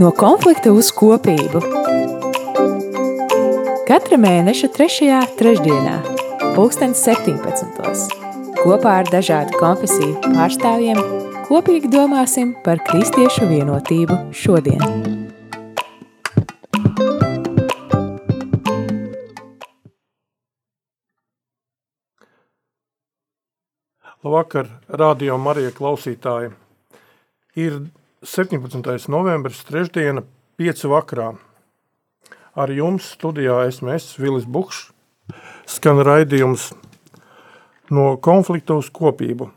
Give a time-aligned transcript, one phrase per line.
[0.00, 1.60] No konflikta uz kopību.
[3.84, 5.18] Katra mēneša 3.
[5.36, 5.98] trešdienā,
[6.54, 7.76] 2017.
[8.62, 10.96] kopā ar dažādu konfesiju pārstāvjiem
[11.48, 14.80] kopīgi domāsim par kristiešu vienotību šodien.
[24.22, 26.54] Labvakar, radio Marija klausītāji!
[27.60, 27.82] Ir
[28.22, 29.08] 17.
[29.10, 30.22] novembris, trešdiena,
[30.54, 31.32] 5 vakarā.
[32.54, 34.92] Ar jums studijā esmu es, Vilis Bukšs,
[35.66, 36.68] skan raidījums
[37.90, 39.48] no konflikta uz kopību.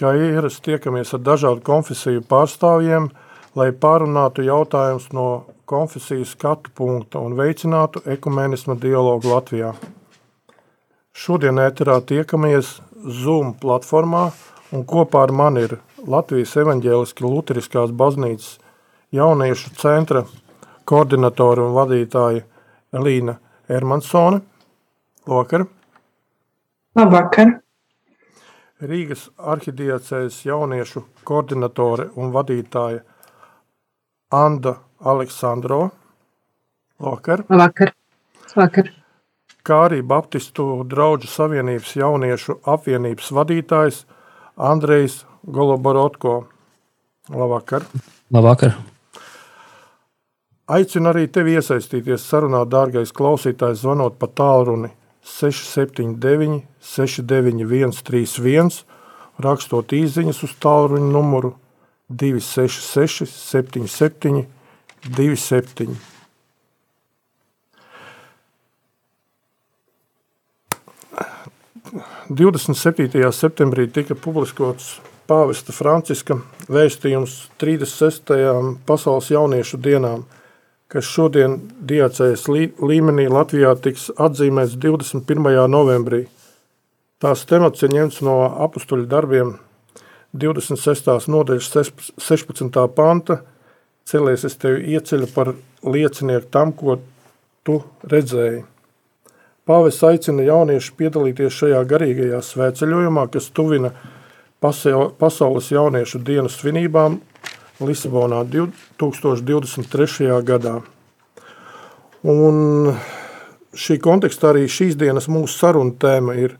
[0.00, 3.10] Kā ierasts tiekamies ar dažādu konfesiju pārstāvjiem,
[3.52, 5.28] lai pārunātu jautājumus no
[5.68, 9.74] konfesijas skatu punkta un veicinātu ekumenisma dialogu Latvijā.
[11.12, 12.78] Šodien ēterā tiekamies
[13.20, 14.30] Zoom platformā
[14.72, 18.58] un kopā ar mani ir Latvijas evaņģēliski luteriskās baznīcas
[19.14, 20.24] jauniešu centra
[20.88, 22.44] koordinatora un vadītāja
[22.94, 24.40] Elīna Ermansone.
[25.26, 25.64] Lokar.
[26.94, 27.54] Labvakar.
[28.84, 33.00] Rīgas arhidiacēs jauniešu koordinatore un vadītāja
[34.34, 35.88] Anda Aleksandro.
[37.00, 37.46] Lokar.
[37.48, 37.94] Labvakar.
[38.52, 38.90] Labvakar.
[39.64, 44.02] Kā arī Baptistu draugu savienības jauniešu apvienības vadītājs
[44.56, 46.44] Andrejs Goloborotko.
[47.28, 47.86] Labvakar!
[48.32, 48.74] Labvakar!
[50.64, 54.88] Aicinu arī tevi iesaistīties sarunā, dārgais klausītājs, zvanot pa tālruni
[55.24, 58.72] 679 691 31,
[59.44, 61.52] rakstot īziņas uz tālruņa numuru
[62.08, 64.46] 266 77
[65.04, 66.13] 27.
[71.94, 73.32] 27.
[73.32, 74.96] septembrī tika publiskots
[75.30, 78.34] pāvesta Franciska vēstījums 36.
[78.86, 80.24] pasaules jauniešu dienām,
[80.90, 85.54] kas šodien diacējas līmenī Latvijā tiks atzīmēts 21.
[85.70, 86.24] novembrī.
[87.22, 88.36] Tās temats ir ņemts no
[88.66, 89.56] apustuļu darbiem
[90.34, 91.30] 26.
[91.30, 91.72] nodaļas
[92.18, 92.86] 16.
[92.94, 93.40] panta
[94.04, 95.54] Celies es tevi ieceļu par
[95.86, 96.98] liecinieku tam, ko
[97.64, 98.64] tu redzēji.
[99.64, 103.94] Pāvis aicina jauniešus piedalīties šajā garīgajā svētceļojumā, kas tuvina
[104.60, 107.16] pasaules jauniešu dienas svinībām
[107.80, 110.28] Lisabonā 2023.
[110.44, 110.74] gadā.
[112.28, 112.92] Un
[113.72, 116.58] šī kontekstā arī šīs dienas mūsu saruna tēma ir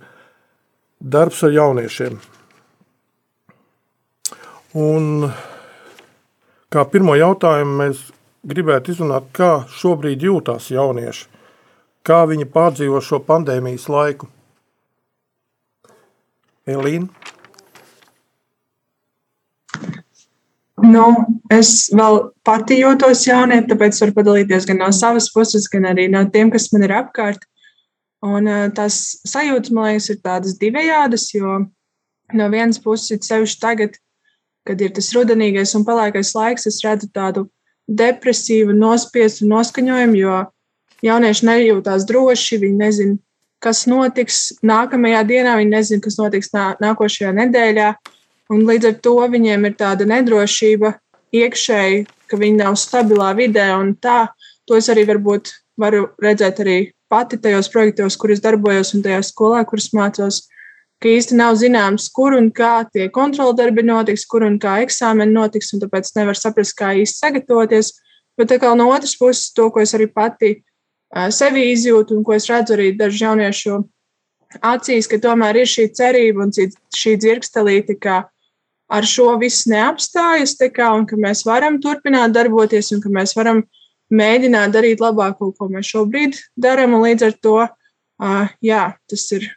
[0.96, 2.16] darbs ar jauniešiem.
[4.80, 5.28] Un
[6.72, 8.02] kā pirmo jautājumu mēs
[8.48, 11.33] gribētu izrunāt, kā šobrīd jūtās jaunieši
[12.04, 14.28] Kā viņi pārdzīvo šo pandēmijas laiku?
[16.68, 17.08] Elīna?
[20.84, 21.04] Nu,
[21.52, 26.20] es vēl pati jūtos jaunieti, tāpēc varu padalīties gan no savas puses, gan arī no
[26.34, 27.46] tiem, kas man ir apkārt.
[28.24, 31.62] Un tās sajūtas, man liekas, ir tādas divējādas, jo
[32.36, 33.96] no vienas puses, sevišķi tagad,
[34.68, 37.46] kad ir tas rudenīgais un pelēkais laiks, es redzu tādu
[37.88, 40.42] depresīvu, nospiestu noskaņojumu, jo
[41.04, 43.16] jaunieši nejūtās droši, viņi nezina,
[43.64, 47.92] kas notiks nākamajā dienā, viņi nezina, kas notiks nā, nākošajā nedēļā.
[48.52, 50.92] Un līdz ar to viņiem ir tāda nedrošība
[51.34, 53.70] iekšēji, ka viņi nav stabilā vidē.
[54.04, 54.18] Tā,
[54.68, 56.78] to es arī varbūt varu redzēt arī
[57.10, 60.42] pati tajos projektos, kur es darbojos un tajā skolā, kuras mācos.
[61.02, 65.72] Ka īsti nav zināms, kur un kā tie kontroldarbi notiks, kur un kā eksāmeni notiks,
[65.74, 67.92] un tāpēc nevar saprast, kā īsti sagatavoties.
[68.38, 70.56] Bet no otras puses, to, ko es arī pati
[71.14, 73.80] sevi izjūtu un ko es redzu arī dažu jauniešu
[74.62, 78.24] acīs, ka tomēr ir šī cerība un šī dzirkstelīte, ka
[78.90, 83.62] ar šo viss neapstājas, kā, un ka mēs varam turpināt darboties un ka mēs varam
[84.14, 86.98] mēģināt darīt labāko, ko mēs šobrīd darām.
[87.02, 87.56] Līdz ar to
[88.62, 89.48] jā, tas ir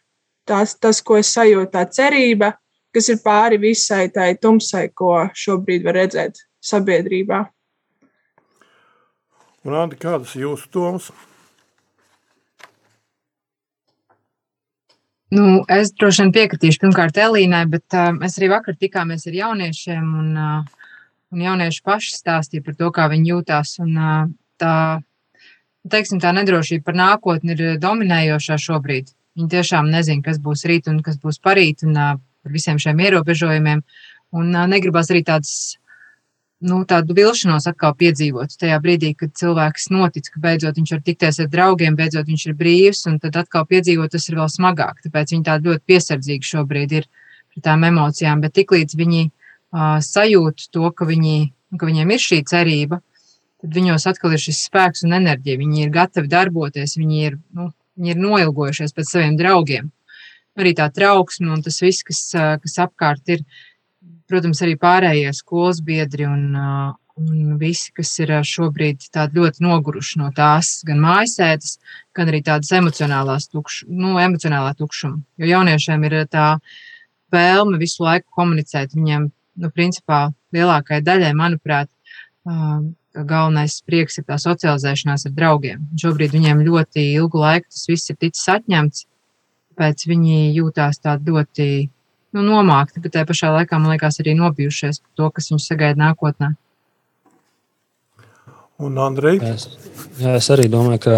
[0.48, 2.54] tās, tas, ko es sajūtu, tā cerība,
[2.94, 7.46] kas ir pāri visai tai tumsai, ko šobrīd var redzēt sabiedrībā.
[9.68, 11.12] Un, Andi, kādas ir jūsu domas?
[15.28, 20.06] Nu, es droši vien piekritīšu pirmkārt Elīnai, bet uh, mēs arī vakar tikāmies ar jauniešiem,
[20.22, 20.94] un, uh,
[21.36, 23.74] un jaunieši paši stāstīja par to, kā viņi jūtās.
[23.84, 24.30] Un, uh,
[24.62, 24.76] tā,
[25.92, 29.12] teiksim, tā nedrošība par nākotni ir dominējošā šobrīd.
[29.38, 33.04] Viņi tiešām nezina, kas būs rīt un kas būs parīt, un uh, par visiem šiem
[33.10, 33.84] ierobežojumiem.
[34.32, 35.76] Un uh, negribas arī tādas
[36.66, 38.56] nu, tādu vilšanos atkal piedzīvot.
[38.60, 42.56] Tajā brīdī, kad cilvēks notic, ka beidzot viņš var tikties ar draugiem, beidzot viņš ir
[42.58, 45.04] brīvs, un tad atkal piedzīvot tas ir vēl smagāk.
[45.06, 47.10] Tāpēc viņi tādi ļoti piesardzīgi šobrīd ir
[47.54, 48.42] par tām emocijām.
[48.42, 51.38] Bet tiklīdz viņi uh, sajūt to, ka, viņi,
[51.78, 53.02] ka viņiem ir šī cerība,
[53.62, 55.62] tad viņos atkal ir šis spēks un enerģija.
[55.62, 59.94] Viņi ir gatavi darboties, viņi ir, nu, viņi ir noilgojušies pēc saviem draugiem.
[60.58, 63.44] Arī tā trauksme un tas viss, kas, kas apkārt ir,
[64.30, 70.82] protams, arī pārējie skolas biedri un, un visi, kas ir šobrīd ļoti noguruši no tās
[70.88, 71.78] gan mājasēdes,
[72.18, 75.22] gan arī tādas emocionālās tukš, nu, emocionālā tukšuma.
[75.42, 76.48] Jo jauniešiem ir tā
[77.34, 78.96] vēlme visu laiku komunicēt.
[78.96, 79.28] Viņiem,
[79.64, 81.92] nu, principā, lielākajai daļai, manuprāt,
[83.18, 85.86] galvenais prieks ir tā socializēšanās ar draugiem.
[86.00, 89.06] Šobrīd viņiem ļoti ilgu laiku tas viss ir ticis atņemts,
[89.78, 91.68] pēc viņi jūtās tādi ļoti
[92.38, 96.00] nu, nomākti, bet tajā pašā laikā, man liekas, arī nobijušies par to, kas viņus sagaida
[96.04, 96.54] nākotnē.
[98.78, 99.42] Un Andrej?
[99.42, 99.66] Es,
[100.22, 101.14] jā, es arī domāju, ka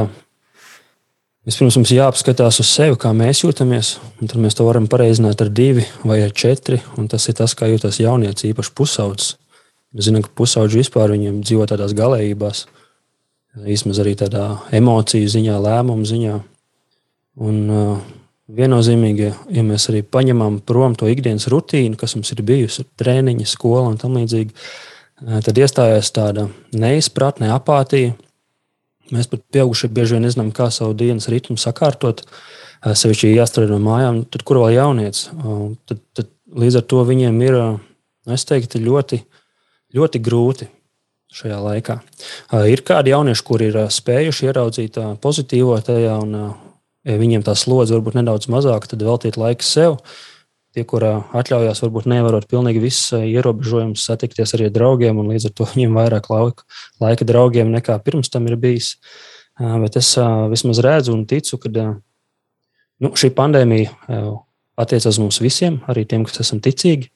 [1.48, 5.51] vispirms mums jāapskatās uz sevi, kā mēs jūtamies, un tad mēs to varam pareizināt ar
[5.51, 9.36] divi vai ar četri, un tas ir tas, kā jūtas jaunieci, īpaši pusaudzis.
[9.92, 12.63] Mēs zinām, ka pusauģi vispār dzīvo tādās galējībās,
[13.66, 14.45] vismaz arī tādā
[14.80, 16.39] emociju ziņā, lēmumu ziņā.
[17.39, 18.19] Un, uh,
[18.57, 23.88] viennozīmīgi, ja mēs arī paņemam prom to ikdienas rutīnu, kas mums ir bijusi, treniņa, skola
[23.92, 28.16] un tam līdzīgi, uh, tad iestājās tāda neizpratne, apātija.
[29.13, 32.22] Mēs pat pieaugušie bieži vien nezinām, kā savu dienas ritmu sakārtot.
[32.80, 35.34] Sevišķi jāstrādā no mājām, tad kur vēl jaunieci.
[35.90, 37.81] Tad, tad līdz ar to viņiem ir, uh,
[38.31, 39.24] es teiktu, ļoti
[39.95, 40.69] ļoti grūti
[41.34, 42.00] šajā laikā.
[42.69, 46.38] Ir kādi jaunieši, kuri ir spējuši ieraudzīt pozitīvo tajā, un
[47.18, 49.98] viņiem tā slodze varbūt nedaudz mazāka, tad veltīt laiku sev.
[50.76, 55.56] Tie, kurā atļaujās, varbūt nevarot pilnīgi visus ierobežojumus, satikties arī ar draugiem, un līdz ar
[55.58, 56.68] to viņiem vairāk laika,
[57.02, 58.92] laika draugiem nekā pirms tam ir bijis.
[59.58, 60.12] Bet es
[60.52, 63.90] vismaz redzu un ticu, ka nu, šī pandēmija
[64.80, 67.10] attiecas uz mums visiem, arī tiem, kas esam ticīgi.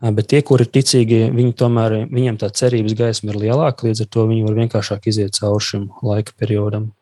[0.00, 4.12] Bet tie, kuri ir ticīgi, viņi tomēr, viņiem tā cerības gaisma ir lielāka, līdz ar
[4.12, 6.92] to viņi var vienkāršāk iziet cauri šim laika periodam.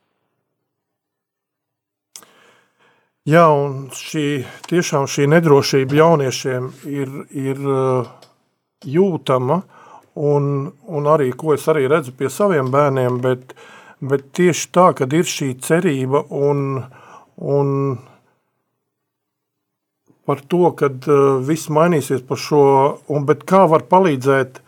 [3.28, 4.22] Jā, un šī,
[4.70, 7.58] tiešām šī nedrošība jauniešiem ir, ir
[8.88, 9.58] jūtama,
[10.16, 10.46] un,
[10.88, 13.52] un arī, ko es arī redzu pie saviem bērniem, bet,
[14.00, 16.80] bet tieši tā, kad ir šī cerība un,
[17.36, 17.74] un
[20.24, 22.64] par to, ka uh, viss mainīsies par šo,
[23.12, 24.62] un, bet kā var palīdzēt,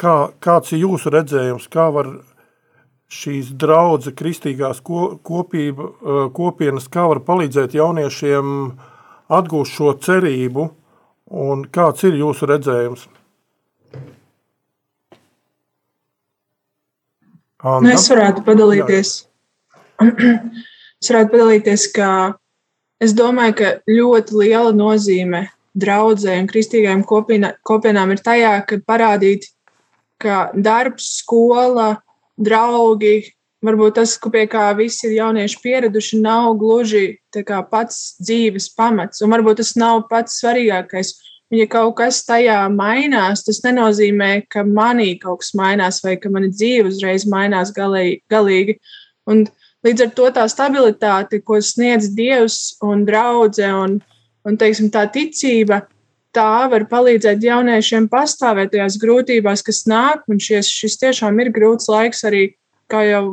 [0.00, 2.14] kā, kāds ir jūsu redzējums, kā var
[3.10, 8.52] šīs draudze, kristīgās ko, kopība, uh, kopienas, kā var palīdzēt jauniešiem
[9.30, 10.68] atgūst šo cerību,
[11.30, 13.08] un kāds ir jūsu redzējums?
[17.60, 17.82] Anta?
[17.84, 19.16] Nu, es varētu padalīties.
[20.00, 22.10] es varētu padalīties, ka
[23.00, 25.46] Es domāju, ka ļoti liela nozīme
[25.80, 29.46] draudzē un kristīgajām kopienām ir tajā, ka parādīt,
[30.20, 31.94] ka darbs, skola,
[32.40, 33.14] draugi,
[33.64, 37.20] varbūt tas, pie kā visi jaunieši pieraduši, nav gluži
[37.70, 39.22] pats dzīves pamats.
[39.22, 41.14] Un varbūt tas nav pats svarīgākais.
[41.50, 46.30] Un, ja kaut kas tajā mainās, tas nenozīmē, ka manī kaut kas mainās vai ka
[46.30, 48.78] mana dzīve uzreiz mainās galīgi.
[49.30, 49.48] Un
[49.80, 53.96] Līdz ar to tā stabilitāte, ko sniedz Dievs un draudzē un,
[54.44, 55.80] un teiksim, tā ticība,
[56.36, 60.24] tā var palīdzēt jauniešiem pastāvēt tajās grūtībās, kas nāk.
[60.30, 62.44] Un šies, šis tiešām ir grūts laiks arī,
[62.90, 63.24] kā jau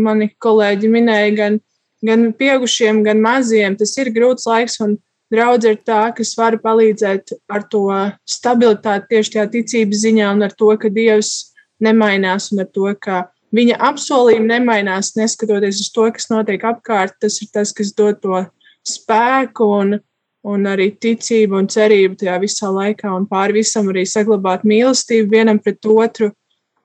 [0.00, 1.58] mani kolēģi minēja, gan,
[2.04, 3.76] gan pieaugušiem, gan maziem.
[3.80, 4.98] Tas ir grūts laiks, un
[5.32, 7.86] draudz ir tā, kas var palīdzēt ar to
[8.28, 13.26] stabilitāti tieši tajā ticības ziņā un ar to, ka Dievs nemainās un ar to, ka
[13.56, 17.18] viņa apsolījumi nemainās, neskatoties uz to, kas notiek apkārt.
[17.20, 18.44] Tas ir tas, kas dod to
[18.88, 19.98] spēku un,
[20.42, 25.60] un arī ticību un cerību tajā visā laikā, un pāri visam arī saglabāt mīlestību vienam
[25.62, 26.32] pret otru,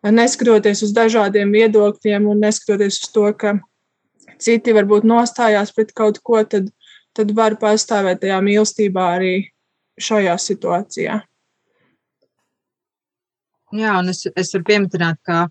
[0.05, 3.57] neskatoties uz dažādiem viedokļiem un neskatoties uz to, ka
[4.39, 6.69] citi varbūt nostājās pret kaut ko, tad,
[7.17, 9.33] tad var pastāvēt tajā mīlestībā arī
[9.97, 11.17] šajā situācijā.
[13.75, 15.47] Jā, un es, es varu pieminēt, ka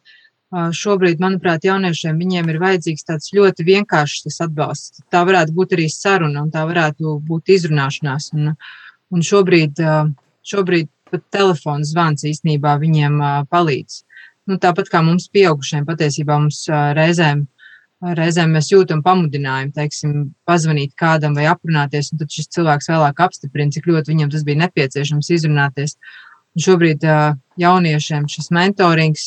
[0.55, 5.03] Šobrīd, manuprāt, jauniešiem viņiem ir vajadzīgs tāds ļoti vienkāršs atbalsts.
[5.11, 8.31] Tā varētu būt arī saruna, un tā varētu būt izrunāšanās.
[8.37, 8.53] Un,
[9.11, 9.83] un šobrīd,
[10.47, 13.19] šobrīd pat telefons zvans īstenībā viņiem
[13.51, 13.99] palīdz.
[14.47, 17.43] Nu, tāpat kā mums, pieaugušiem, patiesībā mums reizēm,
[18.15, 20.15] reizēm mēs jūtam pamudinājumu, teiksim,
[20.47, 24.63] pazvanīt kādam vai aprunāties, un tad šis cilvēks vēlāk apstiprina, cik ļoti viņam tas bija
[24.63, 25.99] nepieciešams izrunāties.
[26.55, 27.03] Un šobrīd
[27.61, 29.27] jauniešiem šis mentorings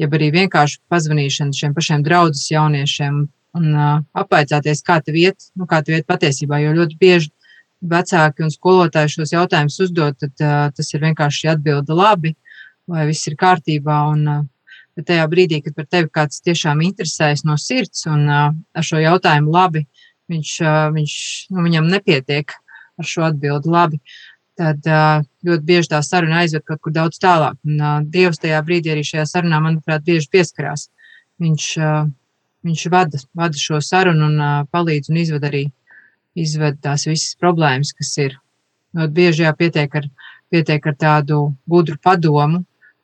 [0.00, 3.22] jeb arī vienkārši pazvanīšana šiem pašiem draugus jauniešiem
[3.58, 6.62] un uh, apvaicāties, kā tev iet, nu, kā tev iet patiesībā.
[6.62, 7.32] Jo ļoti bieži
[7.82, 12.34] vecāki un skolotāji šos jautājumus uzdod, tad uh, tas ir vienkārši atbilde labi,
[12.88, 13.98] vai viss ir kārtībā.
[14.14, 14.48] Un, uh,
[14.92, 19.48] Bet tajā brīdī, kad par tevi kāds tiešām interesējas no sirds un ar šo jautājumu
[19.54, 19.86] labi,
[20.28, 20.50] viņš,
[20.96, 21.14] viņš,
[21.52, 22.52] nu, viņam nepietiek
[23.00, 24.00] ar šo atbildi labi,
[24.62, 24.86] tad
[25.42, 27.58] ļoti bieži tā saruna aizved kaut kur daudz tālāk.
[27.66, 30.88] Un Dievs tajā brīdī arī šajā sarunā, manuprāt, bieži pieskarās.
[31.42, 31.68] Viņš,
[32.68, 35.64] viņš vada, vada šo sarunu un palīdz un izved arī
[36.38, 38.38] izved tās visas problēmas, kas ir.
[38.92, 40.06] Ļoti bieži jāpietiek ar,
[40.52, 41.38] pietiek ar tādu
[41.68, 42.60] gudru padomu,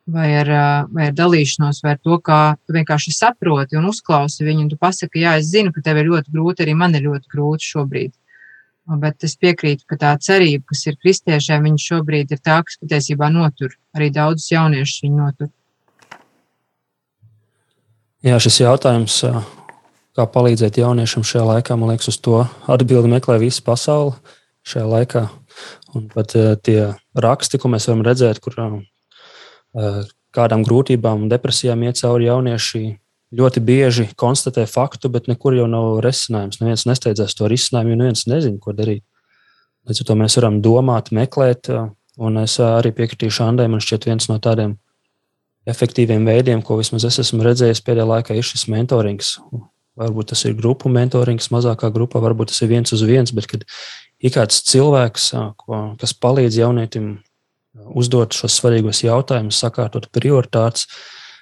[0.08, 0.50] vai ar,
[0.92, 5.24] vai ar dalīšanos, vai ar to, kā tu vienkārši saproti un uzklausi viņu, tu pasaki,
[5.24, 8.14] jā, es zinu, ka tev ir ļoti grūti, arī man ir ļoti grūti šobrīd.
[8.88, 13.28] Bet es piekrītu, ka tā cerība, kas ir kristiešiem, viņa šobrīd ir tā, kas patiesībā
[13.34, 13.74] notur.
[13.92, 15.50] Arī daudzus jauniešus viņa notur.
[18.24, 19.20] Jā, šis jautājums
[20.16, 21.76] kā palīdzēt jauniešiem šajā laikā.
[21.76, 24.16] Man liekas, uz to atbildi meklē visa pasaule
[24.66, 25.26] šajā laikā.
[25.98, 26.32] Un pat
[26.64, 26.80] tie
[27.12, 28.56] raksti, ko mēs varam redzēt, kur
[30.34, 32.82] kādām grūtībām un depresijām iet cauri jaunieši,
[33.34, 36.60] ļoti bieži konstatē faktu, bet nekur jau nav risinājums.
[36.62, 39.04] Neviens nesteidzās to risinājumu, jo neviens nezina, ko darīt.
[39.88, 43.68] Līdz ar to mēs varam domāt, meklēt, uh, un es arī piekritīšu Andai.
[43.72, 44.76] Man šķiet, viens no tādiem
[45.68, 49.36] efektīviem veidiem, ko vismaz es esmu redzējis pēdējā laikā, ir šis mentorings.
[49.98, 53.64] Varbūt tas ir grupu mentorings, mazākā grupā, varbūt tas ir viens uz viens, bet kad
[54.22, 55.32] ir kāds cilvēks,
[56.00, 57.16] kas palīdz jaunietim
[57.98, 60.86] uzdot šos svarīgos jautājumus, sakārtot prioritātes,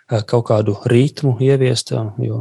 [0.06, 2.40] kaut kādu ritmu ieviest, jo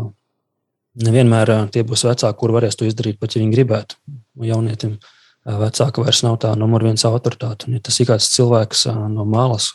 [1.02, 3.98] nevienmēr tie būs vecāki, kur varēs to izdarīt, pat ja viņi gribētu.
[4.46, 4.98] Jaunietim
[5.46, 7.68] vecāka vairs nav tā numur viens autoritāte.
[7.68, 9.72] Un, ja tas ir kāds cilvēks no malas,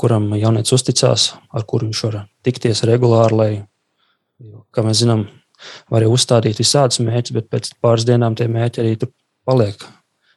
[0.00, 3.50] kuram jaunietis uzticās, ar kuru viņš var tikties regulāri, lai
[4.74, 5.26] kā mēs zinām,
[5.92, 9.12] var jau uzstādīt visādus mērķus, bet pēc pāris dienām tie mērķi arī tur
[9.46, 9.80] paliek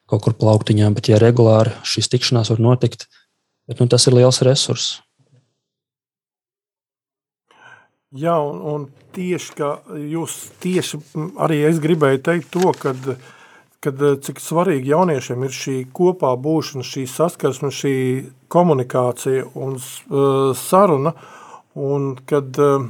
[0.07, 0.91] kaut kur plauktiņā.
[0.95, 3.07] Bet, ja regulāri šīs tikšanās var notikt,
[3.67, 5.01] bet, nu, tas ir liels resurss.
[8.15, 9.65] Jā, un, un tieši
[10.07, 10.99] jūs tieši
[11.43, 13.09] arī es gribēju teikt to, kad,
[13.83, 17.97] kad cik svarīgi jauniešiem ir šī kopā būšana, šī saskarsme, šī
[18.47, 21.17] komunikācija un uh, saruna,
[21.75, 22.87] un kad uh,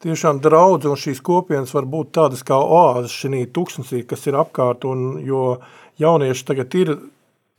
[0.00, 4.88] tiešām draudz un šīs kopienas var būt tādas kā oāzes šī tuksnesī, kas ir apkārt,
[4.88, 5.58] un jo
[6.00, 6.96] jaunieši tagad ir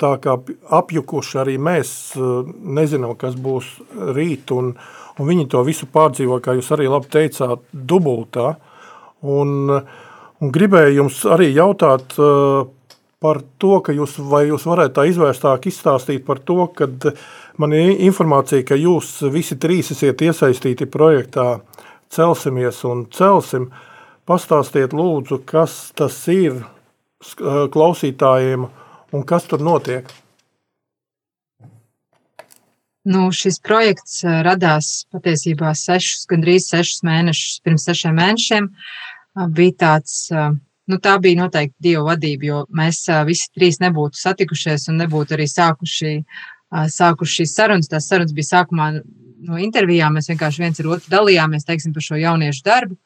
[0.01, 0.39] tā kā
[0.81, 3.75] apjukuši arī mēs nezinām, kas būs
[4.17, 4.74] rīt, un,
[5.19, 8.55] un viņi to visu pārdzīvo, kā jūs arī labi teicāt, dubultā.
[9.25, 12.17] Un, un gribēju jums arī jautāt
[13.25, 17.07] par to, ka jūs, vai jūs varētu tā izvērstāk izstāstīt par to, kad
[17.62, 21.55] man ir informācija, ka jūs visi trīs esiet iesaistīti projektā
[22.13, 23.69] celsimies un celsim.
[24.25, 26.63] Pastāstiet, lūdzu, kas tas ir
[27.74, 28.65] klausītājiem
[29.13, 30.10] un kas tur notiek.
[33.05, 38.69] Nu, šis projekts radās patiesībā sešus, gandrīz sešus mēnešus pirms sešiem mēnešiem.
[39.53, 44.97] Bija tāds, nu, tā bija noteikti Dieva vadība, jo mēs visi trīs nebūtu satikušies un
[45.03, 46.15] nebūtu arī sākuši,
[46.95, 47.91] sākuši šīs sarunas.
[47.91, 48.89] Tās sarunas bija sākumā
[49.45, 52.97] no intervijām mēs vienkārši viens ar otru dalījāmies teiksim, par šo jauniešu darbu.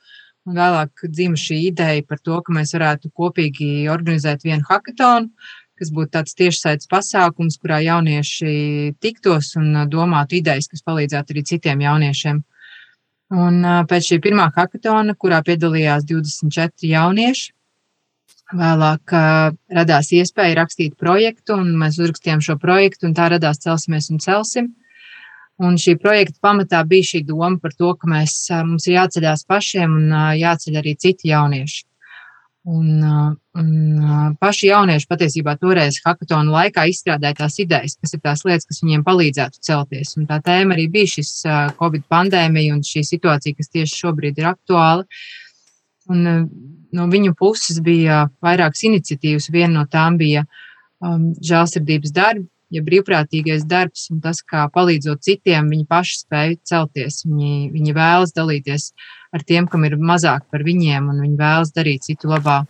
[0.48, 5.28] Un vēlāk dzima šī ideja par to, ka mēs varētu kopīgi organizēt vienu hackathonu,
[5.80, 11.86] kas būtu tāds tiešsaistes pasākums, kurā jaunieši tiktos un domātu idejas, kas palīdzētu arī citiem
[11.86, 12.42] jauniešiem.
[13.40, 17.52] Un pēc šī pirmā hackathona, kurā piedalījās 24 jaunieši,
[18.60, 19.14] vēlāk
[19.78, 24.74] radās iespēja rakstīt projektu, un mēs uzrakstījām šo projektu, un tā radās Celsimies un Celsim.
[25.60, 29.96] Un šī projekta pamatā bija šī doma par to, ka mēs, mums ir jāceļās pašiem
[29.98, 31.84] un jāceļ arī citi jaunieši.
[32.68, 33.04] Un,
[33.56, 33.70] un
[34.42, 39.06] paši jaunieši patiesībā toreiz hackathonu laikā izstrādāja tās idejas, kas ir tās lietas, kas viņiem
[39.08, 40.12] palīdzētu celties.
[40.20, 41.32] Un tā tēma arī bija šis
[41.80, 45.08] Covid pandēmija un šī situācija, kas tieši šobrīd ir aktuāla.
[46.12, 46.28] Un
[46.92, 49.50] no viņu puses bija vairākas iniciatīvas.
[49.54, 55.70] Viena no tām bija um, žēlsirdības darbi, ja brīvprātīgais darbs un tas, kā palīdzot citiem,
[55.72, 57.24] viņi paši spēj celties.
[57.28, 58.92] Viņi, viņi vēlas dalīties
[59.36, 62.62] ar tiem, kam ir mazāk par viņiem, un viņi vēlas darīt citu labā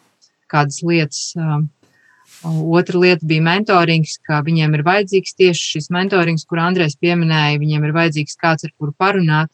[0.51, 1.33] kādas lietas.
[1.37, 1.69] Um,
[2.75, 7.59] otra lieta bija mentorings, ka viņiem ir vajadzīgs tieši šis mentorings, kur Andrēs pieminēja.
[7.61, 9.51] Viņiem ir vajadzīgs kāds, ar kuru parunāt,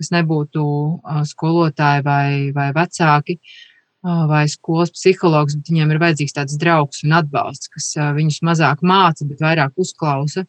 [0.00, 3.38] kas nebūtu uh, skolotāji vai, vai vecāki.
[3.38, 3.71] Uh,
[4.02, 9.26] vai skolas psihologs, bet viņiem ir vajadzīgs tāds draugs un atbalsts, kas viņus mazāk māca,
[9.28, 10.44] bet vairāk uzklausa,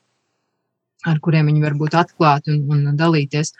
[1.05, 3.53] ar kuriem viņi var būt atklāti un, un dalīties.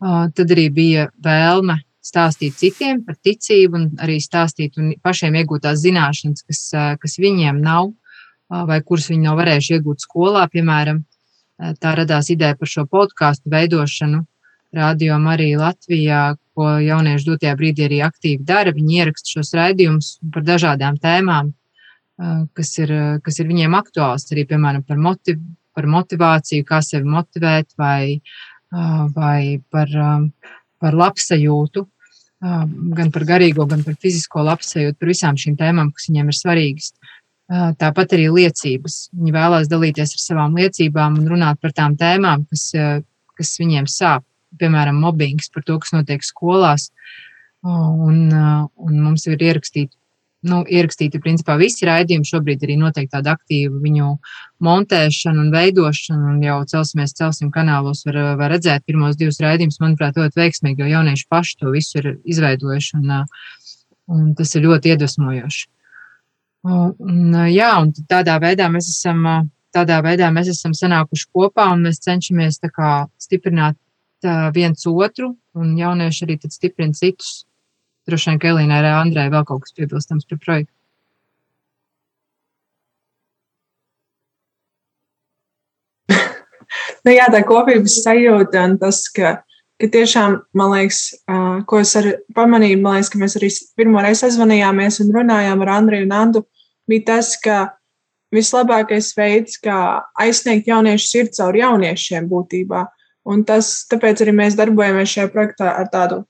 [0.00, 5.82] Tad arī bija vēlme stāstīt citiem par ticību un arī stāstīt un pašiem iegūt tās
[5.84, 6.62] zināšanas, kas,
[6.98, 7.92] kas viņiem nav
[8.50, 11.04] vai kuras viņi nav varējuši iegūt skolā, piemēram.
[11.78, 14.24] Tā radās ideja par šo podkāstu veidošanu,
[14.70, 18.74] Radio arī Latvijā, ko jaunieši dotajā brīdī arī aktīvi dara.
[18.76, 21.52] Viņi ieraksta šos raidījumus par dažādām tēmām,
[22.56, 22.92] kas ir,
[23.24, 25.40] kas ir viņiem aktuāls, arī, piemēram, par, motiv,
[25.76, 28.20] par motivāciju, kā sevi motivēt, vai,
[29.16, 29.94] vai par,
[30.80, 31.86] par labsajūtu,
[32.40, 36.92] gan par garīgo, gan par fizisko labsajūtu, par visām šīm tēmām, kas viņiem ir svarīgas.
[37.50, 39.08] Tāpat arī liecības.
[39.16, 42.68] Viņi vēlās dalīties ar savām liecībām un runāt par tām tēmām, kas,
[43.36, 44.22] kas viņiem sāp
[44.60, 46.90] piemēram, mobbings, par to, kas notiek skolās.
[47.60, 49.92] Un, un mums ir ierakstīti,
[50.48, 52.28] nu, ierakstīti principā visi raidījumi.
[52.28, 54.14] Šobrīd arī notiek tāda aktīva viņu
[54.64, 56.34] montēšana un veidošana.
[56.34, 59.80] Un jau celsimies, celsim kanālos, var, var redzēt pirmos divus raidījumus.
[59.82, 63.02] Manuprāt, ļoti veiksmīgi, jo jaunieši paši to visu ir izveidojuši.
[63.02, 63.28] Un,
[64.16, 65.68] un tas ir ļoti iedvesmojoši.
[66.68, 69.50] Un, un, jā, un tādā veidā mēs esam.
[69.70, 73.76] Tādā veidā mēs esam sanākuši kopā un mēs cenšamies kā, stiprināt
[74.54, 77.46] viens otru, un jaunieši arī stiprina citus.
[78.08, 80.72] Droši vien, ka Elīnai vai Andrei vēl kaut kas piebilstams par projektu.
[87.04, 89.28] nu, jā, tā kopības sajūta un tas, ka,
[89.80, 91.00] ka tiešām, man liekas,
[91.30, 93.48] uh, ko es arī pamanīju, man liekas, ka mēs arī
[93.78, 96.40] pirmo reizi sazvanījāmies un runājām ar Andriju un Andu,
[96.90, 97.56] bija tas, ka
[98.34, 99.76] vislabākais veids, kā
[100.22, 102.84] aizsniegt jauniešu sirds caur jauniešiem būtībā,
[103.28, 106.22] Un tas, tāpēc arī mēs darbojamies šajā projektā ar tādu,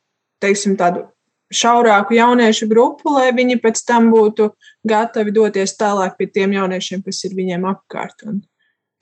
[0.43, 1.07] teiksim, tādu
[1.55, 4.51] šaurāku jauniešu grupu, lai viņi pēc tam būtu
[4.87, 8.27] gatavi doties tālāk pie tiem jauniešiem, kas ir viņiem apkārt.
[8.27, 8.43] Un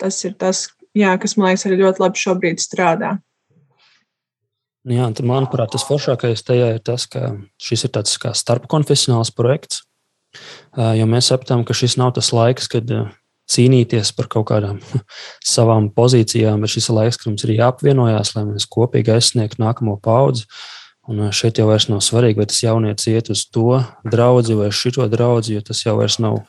[0.00, 0.66] tas ir tas,
[0.96, 3.16] jā, kas man liekas, arī ļoti labi šobrīd strādā.
[4.88, 9.82] Jā, tad, manuprāt, tas foršākais tajā ir tas, ka šis ir tāds kā starpkonfesionāls projekts.
[10.76, 12.88] Jo mēs saprotam, ka šis nav tas laiks, kad
[13.48, 14.80] cīnīties par kaut kādām
[15.54, 20.48] savām pozīcijām, bet šis laiks, kad mums ir jāapvienojās, lai mēs kopīgi aizsniegtu nākamo paudzi.
[21.08, 25.06] Un šeit jau vairs nav svarīgi, vai tas jaunietis iet uz to draugu vai šito
[25.08, 26.42] draugu, jo tas jau vairs nav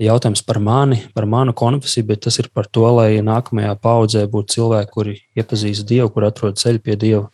[0.00, 4.56] jautājums par mani, par manu konfesiju, bet tas ir par to, lai nākamajā paudzē būtu
[4.56, 7.28] cilvēki, kuri iepazīst Dievu, kur atrod ceļu pie Dieva,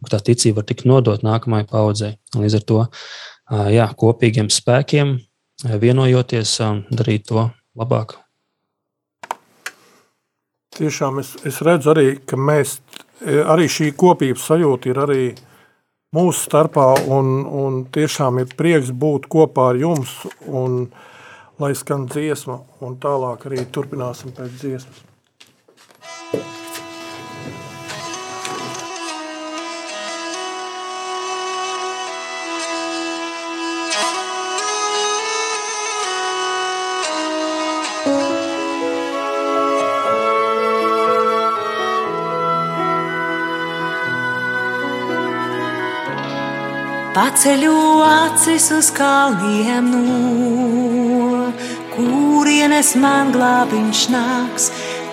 [0.00, 2.12] un tā ticība var tikt nodot nākamajai paudzei.
[2.38, 2.80] Līdz ar to
[3.74, 5.16] jā, kopīgiem spēkiem,
[5.64, 6.58] vienojoties,
[6.94, 8.20] darīt to labāk.
[10.74, 12.78] Tiešām es, es redzu arī, ka mēs,
[13.22, 15.24] arī šī kopības sajūta ir arī
[16.14, 20.88] mūsu starpā, un, un tiešām ir prieks būt kopā ar jums, un
[21.62, 25.04] lai skan dziesma, un tālāk arī turpināsim pēc dziesmas.
[47.14, 51.52] Paceļu acis uz kalniem, no
[51.92, 54.64] kurienes man glābiņš nāks.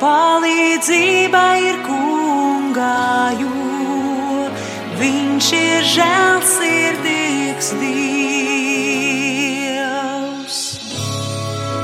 [0.02, 3.54] Palīdzība ir kungā, jo
[4.98, 8.02] viņš ir žēlsirdīgs Dievs.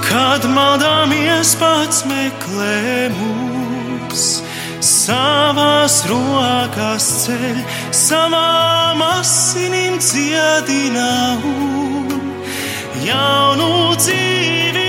[0.09, 4.46] Kad maldāmies pats meklē mūs
[4.83, 7.61] savās rokās ceļ,
[7.95, 11.09] savām asinīm dziedina
[11.45, 12.11] un
[13.05, 14.86] jaunu dzīvi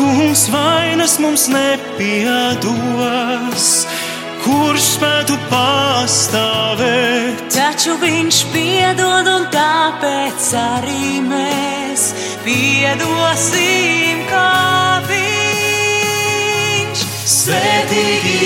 [0.00, 2.66] kungs vainas mums nepiedos,
[4.44, 7.42] kurš spētu pastāvēt?
[7.52, 12.02] Taču viņš piedod, un tāpēc arī mēs
[12.46, 16.98] piedosim, kā viņš.
[17.30, 18.36] Svētīgi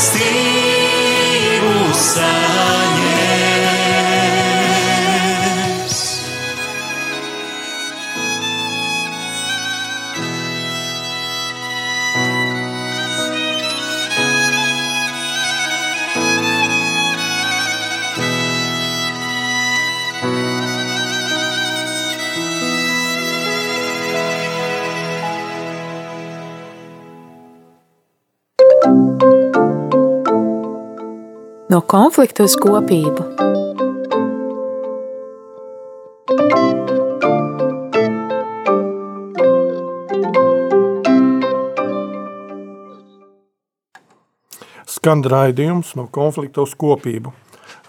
[0.01, 2.80] Žēlastību saņems.
[31.91, 33.23] No konflikta uz kopību.
[44.87, 47.33] Skan raidījums no konflikta uz kopību.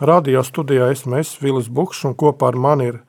[0.00, 3.00] Radio studijā esmu es, Vilis Bukšs, un kopā ar mani ir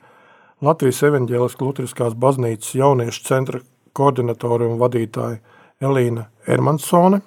[0.62, 3.64] Latvijas evaņģēliskās Lutriskās baznīcas jauniešu centra
[3.98, 5.42] koordinatore un vadītāja
[5.82, 7.24] Elīna Ermansone,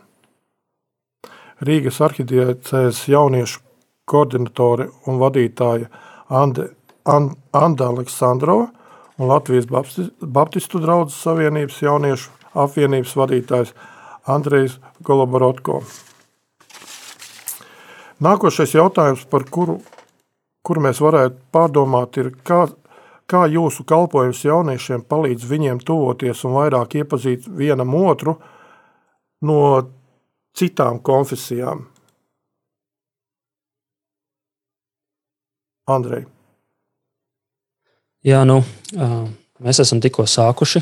[1.66, 3.64] Rīgas arhidiecēs jauniešu
[4.08, 5.90] koordinatore un vadītāja
[6.30, 6.72] Ande,
[7.08, 8.68] And, Anda Aleksandrova
[9.18, 13.74] un Latvijas Bapti- Baptistu draudzes savienības jauniešu apvienības vadītājs
[14.28, 15.82] Andrejs Goloborotko.
[18.22, 19.78] Nākošais jautājums, par kuru,
[20.66, 22.66] kuru mēs varētu pārdomāt, ir, kā,
[23.30, 28.36] kā jūsu kalpojums jauniešiem palīdz viņiem tuvoties un vairāk iepazīt vienam otru
[29.46, 29.62] no
[30.58, 31.86] citām konfesijām.
[35.88, 36.26] Andrej,
[38.28, 38.58] Jā, nu,
[39.64, 40.82] mēs esam tikko sākuši.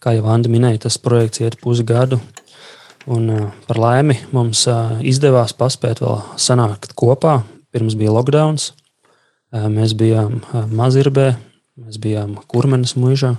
[0.00, 2.16] Kā jau Anna minēja, tas projekts iet pusgadu.
[3.10, 3.26] Un,
[3.66, 4.62] par laimi mums
[5.04, 7.42] izdevās paspēt vēl sanākt kopā.
[7.74, 8.56] Pirms bija lockdown.
[9.74, 10.38] Mēs bijām
[10.72, 11.32] Mazirbē,
[11.82, 13.34] mēs bijām Kurmenes mūžā.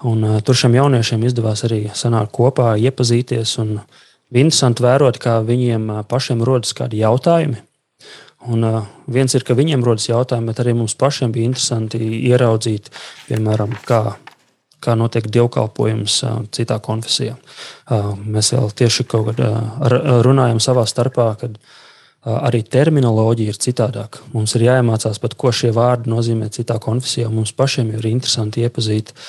[0.00, 3.58] Tur šiem jauniešiem izdevās arī sanākt kopā, iepazīties.
[3.64, 3.80] Un
[4.34, 7.62] interesanti vērot, kā viņiem pašiem rodas kādi jautājumi.
[8.46, 11.98] Un, uh, viens ir, ka viņiem rodas jautājumi, bet arī mums pašiem bija interesanti
[12.30, 12.86] ieraudzīt,
[13.26, 14.14] piemēram, kā,
[14.84, 17.34] kā notiek dievkalpojums uh, citā konfesijā.
[17.90, 23.60] Uh, mēs vēl tieši kaut kad uh, runājam savā starpā, kad uh, arī terminoloģija ir
[23.66, 24.22] citādāka.
[24.36, 27.32] Mums ir jāiemācās pat, ko šie vārdi nozīmē citā konfesijā.
[27.34, 29.24] Mums pašiem ir interesanti iepazīt, um,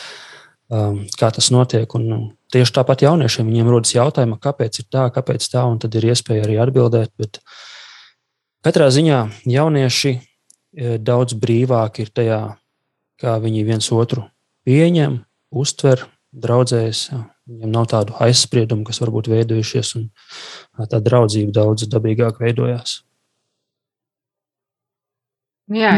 [0.70, 1.90] kā tas notiek.
[1.98, 5.96] Un, um, tieši tāpat jauniešiem viņiem rodas jautājumi, kāpēc ir tā, kāpēc tā, un tad
[5.98, 7.14] ir iespēja arī atbildēt.
[7.20, 7.42] Bet,
[8.60, 10.18] Katrā ziņā jaunieši
[11.00, 12.40] daudz brīvāk ir tajā,
[13.20, 14.26] kā viņi viens otru
[14.68, 15.22] pieņem,
[15.56, 16.04] uztver,
[16.36, 17.06] draudzējas.
[17.50, 20.10] Viņam nav tādu aizspriedumu, kas varbūt veidojušies, un
[20.92, 23.00] tā draudzība daudz dabīgāk veidojās.
[25.74, 25.96] Jā,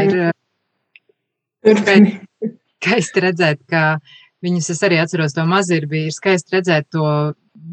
[1.65, 3.97] ir skaisti redzēt, ka
[4.45, 7.05] viņus es arī atceros to mazirbi, ir skaisti redzēt to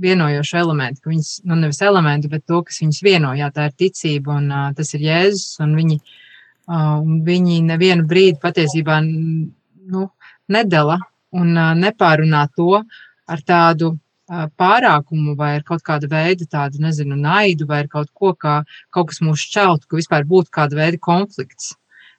[0.03, 3.77] vienojošu elementu, ka viņas, nu nevis elementu, bet to, kas viņus vieno, jā, tā ir
[3.79, 6.01] ticība un uh, tas ir Jēzus, un viņi,
[6.69, 10.09] uh, viņi nevienu brīdi patiesībā nu,
[10.53, 10.99] nedala
[11.37, 12.83] un uh, nepārunā to
[13.29, 18.11] ar tādu uh, pārākumu vai ar kaut kādu veidu tādu, nezinu, naidu vai ar kaut
[18.13, 18.61] ko, kā
[18.95, 21.77] kaut kas mūs šķeltu, ka vispār būtu kāda veida konflikts.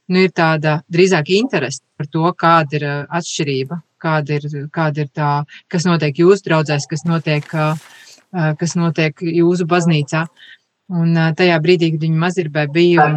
[0.10, 5.32] Nu, ir tāda drīzāk interese par to, kāda ir atšķirība, kāda ir, kāda ir tā,
[5.72, 7.46] kas notiek jūsu draugzēs, kas notiek,
[8.62, 10.26] kas notiek jūsu baznīcā.
[10.90, 13.10] Un tajā brīdī, kad viņi mazirbē bija,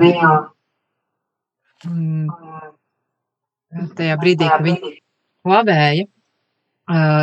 [1.88, 2.27] un,
[3.73, 4.92] un tajā brīdī, kad viņi
[5.47, 6.09] slavēja,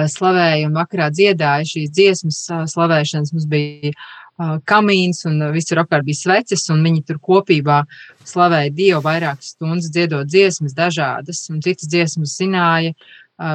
[0.10, 2.41] slavēja un vakarā dziedāja šīs dziesmas
[2.74, 3.93] slavēšanas, mums bija
[4.39, 7.82] kamīns un visur apkārt bija sveces, un viņi tur kopībā
[8.28, 12.93] slavēja Dievu vairākas stundas, dziedot dziesmas dažādas, un citas dziesmas zināja,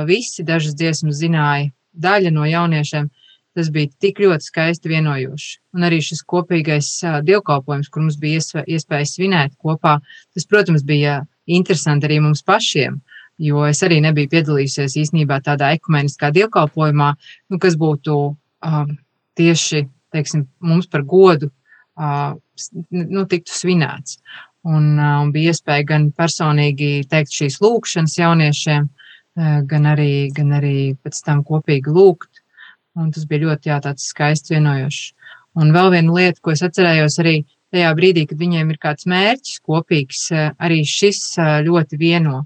[0.08, 3.10] visi dažas dziesmas zināja, daļa no jauniešiem.
[3.54, 5.50] Tas bija tik ļoti skaisti vienojoši.
[5.78, 6.88] Un arī šis kopīgais
[7.22, 10.00] dievkalpojums, kur mums bija iespēja svinēt kopā,
[10.34, 12.98] tas, protams, bija interesanti arī mums pašiem.
[13.38, 17.12] Jo es arī nebiju piedalījusies īstenībā tādā ekumeniskā dievkalpojumā,
[17.50, 18.96] nu, kas būtu um,
[19.38, 21.50] tieši teiksim, mums par godu
[22.90, 24.18] nu, tiktu svinēts.
[24.64, 28.86] Un, un bija iespēja gan personīgi teikt šīs lūkšanas jauniešiem,
[29.36, 32.42] gan arī, gan arī pēc tam kopīgi lūgt.
[32.94, 35.14] Un tas bija ļoti jā, skaists, vienojošs.
[35.58, 37.34] Un vēl viena lieta, ko es atcerējos arī
[37.74, 40.28] tajā brīdī, kad viņiem ir kāds mērķis kopīgs,
[40.62, 41.34] arī šis
[41.66, 42.44] ļoti vieno.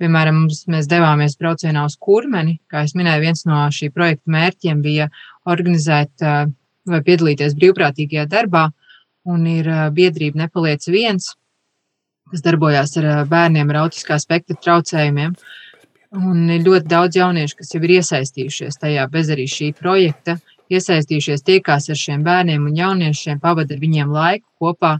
[0.00, 2.56] Piemēram, mums, mēs devāmies braucienā uz kurmeni.
[2.70, 5.10] Kā jau minēju, viens no šī projekta mērķiem bija
[5.50, 6.46] organizēt uh,
[6.88, 8.68] vai piedalīties brīvprātīgajā darbā,
[9.28, 11.34] un ir biedrība Nepaliec viens,
[12.30, 15.34] kas darbojās ar bērniem ar autiskā spektra traucējumiem.
[16.10, 21.44] Un ir ļoti daudz jauniešu, kas jau ir iesaistījušies tajā bez arī šī projekta, iesaistījušies
[21.46, 24.96] tiekās ar šiem bērniem un jauniešiem, pavadīt ar viņiem laiku kopā.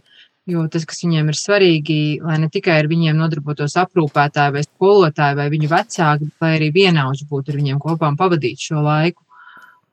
[0.50, 5.38] Jo tas, kas viņiem ir svarīgi, lai ne tikai ar viņiem nodarbotos aprūpētāji vai skolotāji
[5.38, 9.22] vai viņu vecāki, lai arī vienaudži būtu ar viņiem kopā un pavadītu šo laiku.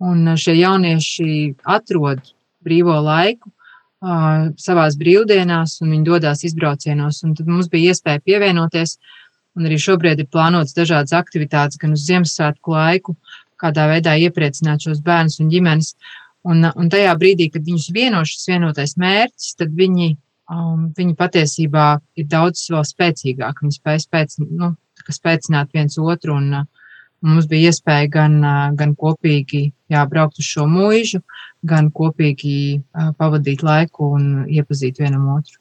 [0.07, 1.29] Un šie jaunieši
[1.65, 2.21] atrod
[2.65, 7.23] brīvo laiku uh, savās brīvdienās, un viņi dodas izbraucienos.
[7.25, 8.97] Tad mums bija iespēja pievienoties.
[9.57, 13.17] Un arī šobrīd ir plānotas dažādas aktivitātes, gan uz Ziemassvētku laiku,
[13.57, 15.95] kādā veidā iepriecināt šos bērnus un ģimenes.
[16.47, 20.11] Un, un tajā brīdī, kad viņus vieno šis vienotais mērķis, tad viņi,
[20.53, 21.87] um, viņi patiesībā
[22.21, 23.65] ir daudz vēl spēcīgāki.
[23.65, 24.75] Viņi spēj spēc, nu,
[25.11, 26.87] spēcināt viens otru un, uh,
[27.25, 28.35] Mums bija iespēja gan,
[28.77, 31.23] gan kopīgi jā, braukt uz šo mūžu,
[31.65, 35.57] gan kopīgi uh, pavadīt laiku un iepazīt vienam otru.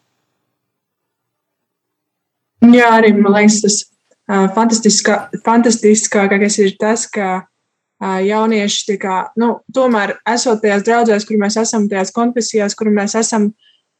[2.74, 9.56] Jā, arī man liekas, tas uh, fantastiskā, fantastiskākais ir tas, ka uh, jaunieši kā, nu,
[9.74, 13.50] tomēr esot tajās draudzēs, kur mēs esam, tajās konfesijās, kur mēs esam,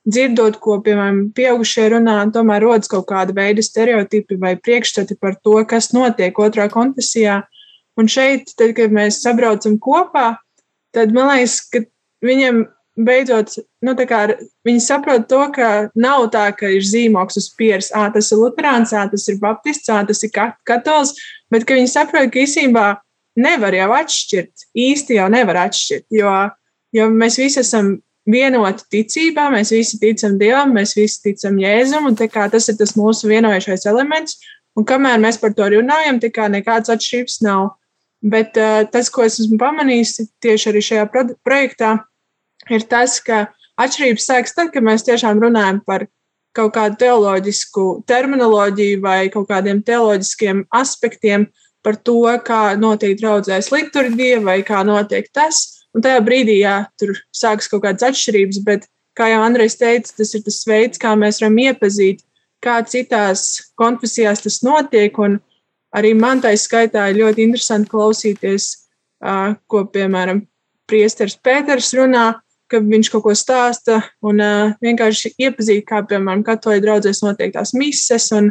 [0.06, 5.58] dzirdot, ko, piemēram, pieaugušie runā, tomēr rodas kaut kāda veida stereotipi vai priekšstati par to,
[5.68, 7.40] kas notiek otrā konfesijā.
[7.98, 10.36] Un šeit, tad, kad mēs sabraucam kopā,
[10.94, 11.82] tad man liekas, ka
[12.24, 14.22] viņiem beidzot, nu, kā,
[14.66, 18.94] viņi saprot to, ka nav tā, ka ir zīmoks uz pieres, ah, tas ir Lutāns,
[18.96, 21.14] ah, tas ir Baptists, ah, tas ir Katols,
[21.52, 22.86] bet ka viņi saprot, ka īsībā
[23.36, 26.32] nevar jau atšķirt, īsti jau nevar atšķirt, jo,
[26.96, 32.16] jo mēs visi esam vienoti ticībā, mēs visi ticam Dievam, mēs visi ticam Jēzum, un
[32.18, 34.40] tas ir tas mūsu vienojošais elements.
[34.76, 37.68] Un kamēr mēs par to runājam, tā kā nekādas atšķirības nav.
[38.26, 42.15] Bet uh, tas, ko es esmu pamanījis tieši arī šajā pro projektā, ir
[42.90, 43.46] tas, ka
[43.80, 46.06] atšķirības sākas tad, kad mēs tiešām runājam par
[46.56, 51.46] kaut kādu teoloģisku terminoloģiju vai kaut kādiem teoloģiskiem aspektiem
[51.84, 55.84] par to, kā notiek draudzēs liturģija vai kā notiek tas.
[55.94, 60.34] Un tajā brīdī, jā, tur sākas kaut kādas atšķirības, bet, kā jau Andrejs teica, tas
[60.36, 62.24] ir tas veids, kā mēs varam iepazīt,
[62.64, 65.16] kā citās konfesijās tas notiek.
[65.22, 65.38] Un
[65.96, 68.68] arī man tā skaitā ir ļoti interesanti klausīties,
[69.70, 70.42] ko, piemēram,
[70.90, 72.26] priesteris Pēters runā,
[72.70, 74.40] ka viņš kaut ko stāsta un
[74.82, 78.28] vienkārši iepazīt, kā, piemēram, katoļu draudzēs notiek tās mises.
[78.36, 78.50] Un,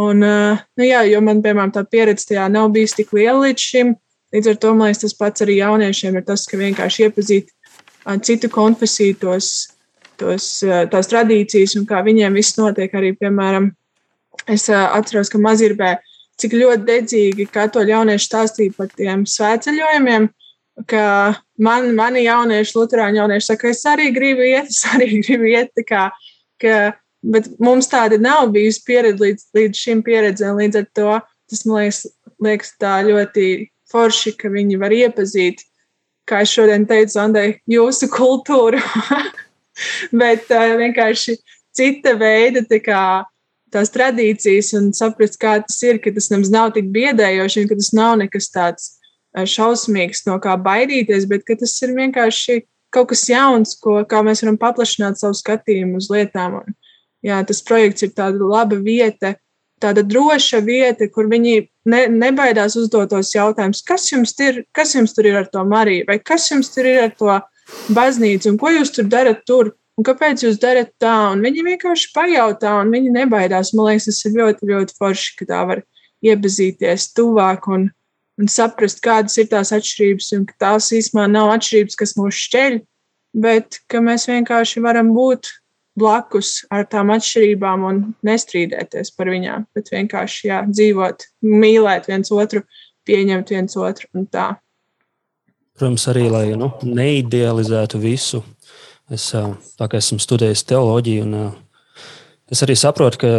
[0.00, 3.94] un, nu jā, jo man, piemēram, tā pieredze tajā nav bijusi tik liela līdz šim.
[4.34, 7.52] Līdz ar to man liekas, tas pats arī jauniešiem ir tas, ka vienkārši iepazīt
[8.26, 9.50] citu konfesiju tos,
[10.20, 13.70] tos, tās tradīcijas un kā viņiem viss notiek arī, piemēram,
[14.50, 15.94] es atceros, ka mazirbē
[16.40, 20.28] cik ļoti dedzīgi katoļu jaunieši stāstīja par tiem svētceļojumiem,
[20.90, 25.84] ka man, mani jaunieši, luterāņu jaunieši saka, es arī gribu iet, es arī gribu iet,
[25.88, 26.08] kā,
[26.62, 26.80] ka,
[27.24, 31.14] bet mums tāda nav bijusi pieredze līdz, līdz šim pieredzēm, līdz ar to
[31.50, 32.00] tas man liekas,
[32.42, 33.46] liekas tā ļoti
[33.92, 35.62] forši, ka viņi var iepazīt,
[36.28, 38.80] kā es šodien teicu, Andai, jūsu kultūru,
[40.22, 41.36] bet uh, vienkārši
[41.76, 43.04] cita veida, tā kā
[43.74, 47.78] tās tradīcijas un saprast, kā tas ir, ka tas nemaz nav tik biedējoši un ka
[47.80, 48.92] tas nav nekas tāds
[49.34, 52.62] šausmīgs, no kā baidīties, bet tas ir vienkārši
[52.94, 56.60] kaut kas jauns, ko, mēs varam paplašināt savu skatījumu uz lietām.
[56.62, 56.76] Un,
[57.26, 59.34] jā, tas projekts ir tāda laba vieta,
[59.82, 61.56] tāda droša vieta, kur viņi
[61.90, 66.06] ne, nebaidās uzdot tos jautājumus, kas jums, ir, kas jums tur ir ar to Mariju,
[66.08, 67.40] vai kas jums tur ir ar to
[67.96, 71.14] baznīcu, un ko jūs tur darat tur un kāpēc jūs darat tā?
[71.32, 73.74] Un viņi vienkārši pajautā, un viņi nebaidās.
[73.74, 75.84] Man liekas, tas ir ļoti, ļoti forši, ka tā var
[76.24, 77.88] iepazīties tuvāk un,
[78.40, 82.80] un saprast, kādas ir tās atšķirības, un ka tās īstenībā nav atšķirības, kas mūs šķeļ,
[83.44, 85.52] bet ka mēs vienkārši varam būt
[85.98, 92.64] blakus ar tām atšķirībām un nestrīdēties par viņām, bet vienkārši jā, dzīvot, mīlēt viens otru,
[93.06, 94.54] pieņemt viens otru un tā.
[95.74, 98.42] Protams, arī lai nu, neidealizētu visu,
[99.12, 99.26] Es,
[99.76, 101.63] tā kā esmu studējis teoloģiju, un
[102.52, 103.30] es arī saprotu, ka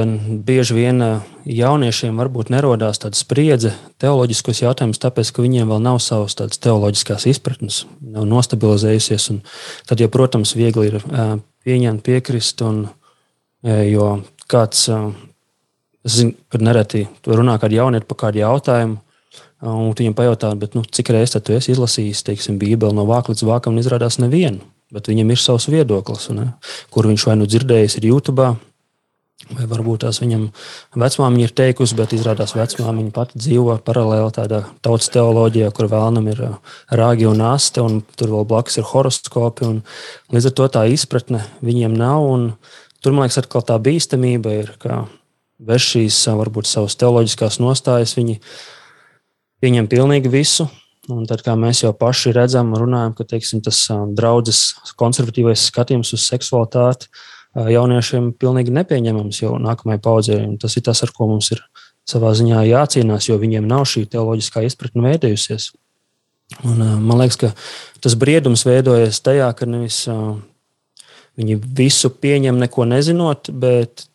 [0.48, 1.04] bieži vien
[1.46, 7.28] jauniešiem varbūt nerodās tāda spriedze teoloģiskos jautājumus, tāpēc, ka viņiem vēl nav savas tādas teoloģiskās
[7.32, 9.30] izpratnes, nav nostabilizējusies.
[9.90, 11.00] Tad, jau, protams, viegli ir
[11.66, 12.86] pieņemt, piekrist, un,
[13.64, 14.12] jo
[14.52, 14.88] kāds,
[16.06, 19.02] es zinu, kad nereti runā kādi jaunieti par kādu jautājumu,
[19.66, 23.46] un viņiem pajautā, bet, nu, cik reizes tu esi izlasījis, teiksim, Bībeli no vāka līdz
[23.48, 24.62] vākam, un izrādās nevienu
[24.94, 26.52] bet viņam ir savs viedoklis, ne?
[26.94, 28.54] kur viņš vai nu dzirdējis, ir YouTube.
[29.46, 30.46] Vai varbūt tās viņam
[30.96, 36.40] vecmāmiņa ir teikusi, bet izrādās vecmāmiņa pati dzīvo paralēli tādā tautas teoloģijā, kur vēlnam ir
[36.90, 39.74] rāgi un aste, un tur vēl blakus ir horoskopi.
[40.34, 42.26] Līdz ar to tā izpratne viņiem nav.
[43.04, 45.04] Tur, man liekas, atkal tā bīstamība ir, ka
[45.62, 48.40] bez šīs varbūt savas teoloģiskās nostājas viņi
[49.62, 50.70] pieņem pilnīgi visu,
[51.06, 53.78] Un tad, kā mēs jau paši redzam, runājam, ka teiksim, tas
[54.18, 57.12] draudzes konservatīvais skatījums uz seksualitāti
[57.56, 60.40] jauniešiem pilnīgi nepieņemams jau nākamajai paudzei.
[60.62, 61.64] Tas ir tas, ar ko mums ir
[62.08, 65.72] savā ziņā jācīnās, jo viņiem nav šī teoloģiskā izpratne veidojusies.
[66.68, 67.54] Un, man liekas, ka
[68.06, 70.04] tas briedums veidojas tajā, ka nevis
[71.40, 74.06] viņi visu pieņem, neko nezinot, bet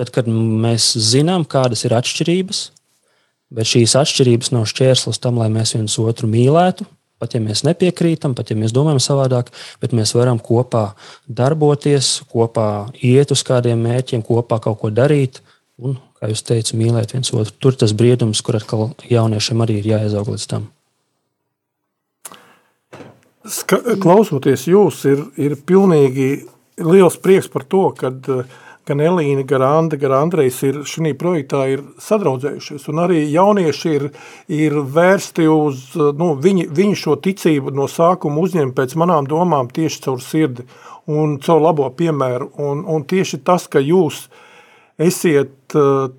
[0.00, 2.68] tad, kad mēs zinām, kādas ir atšķirības,
[3.50, 6.86] Bet šīs atšķirības nav šķērslis tam, lai mēs viens otru mīlētu.
[7.20, 9.50] Pat ja mēs nepiekrītam, pat ja mēs domājam savādāk,
[9.82, 10.94] bet mēs varam kopā
[11.28, 15.42] darboties, kopā iet uz kādiem mērķiem, kopā kaut ko darīt.
[15.80, 17.56] Un, kā jūs teicāt, mīlēt viens otru.
[17.60, 20.66] Tur tas briedums, kur atkal jauniešiem arī ir jāizaug līdz tam.
[23.50, 26.30] Ska, klausoties jūs, ir, ir pilnīgi
[26.80, 28.58] liels prieks par to, ka uh,
[28.90, 32.88] gan Elīna, gan Anda, gan Andrejs ir šī projektā ir sadraudzējušies.
[32.90, 34.06] Un arī jaunieši ir,
[34.50, 40.06] ir vērsti uz, nu, viņi, viņi šo ticību no sākuma uzņem pēc manām domām tieši
[40.08, 40.66] caur sirdi
[41.10, 42.50] un caur labo piemēru.
[42.62, 44.26] Un, un tieši tas, ka jūs
[45.00, 46.10] esiet uh,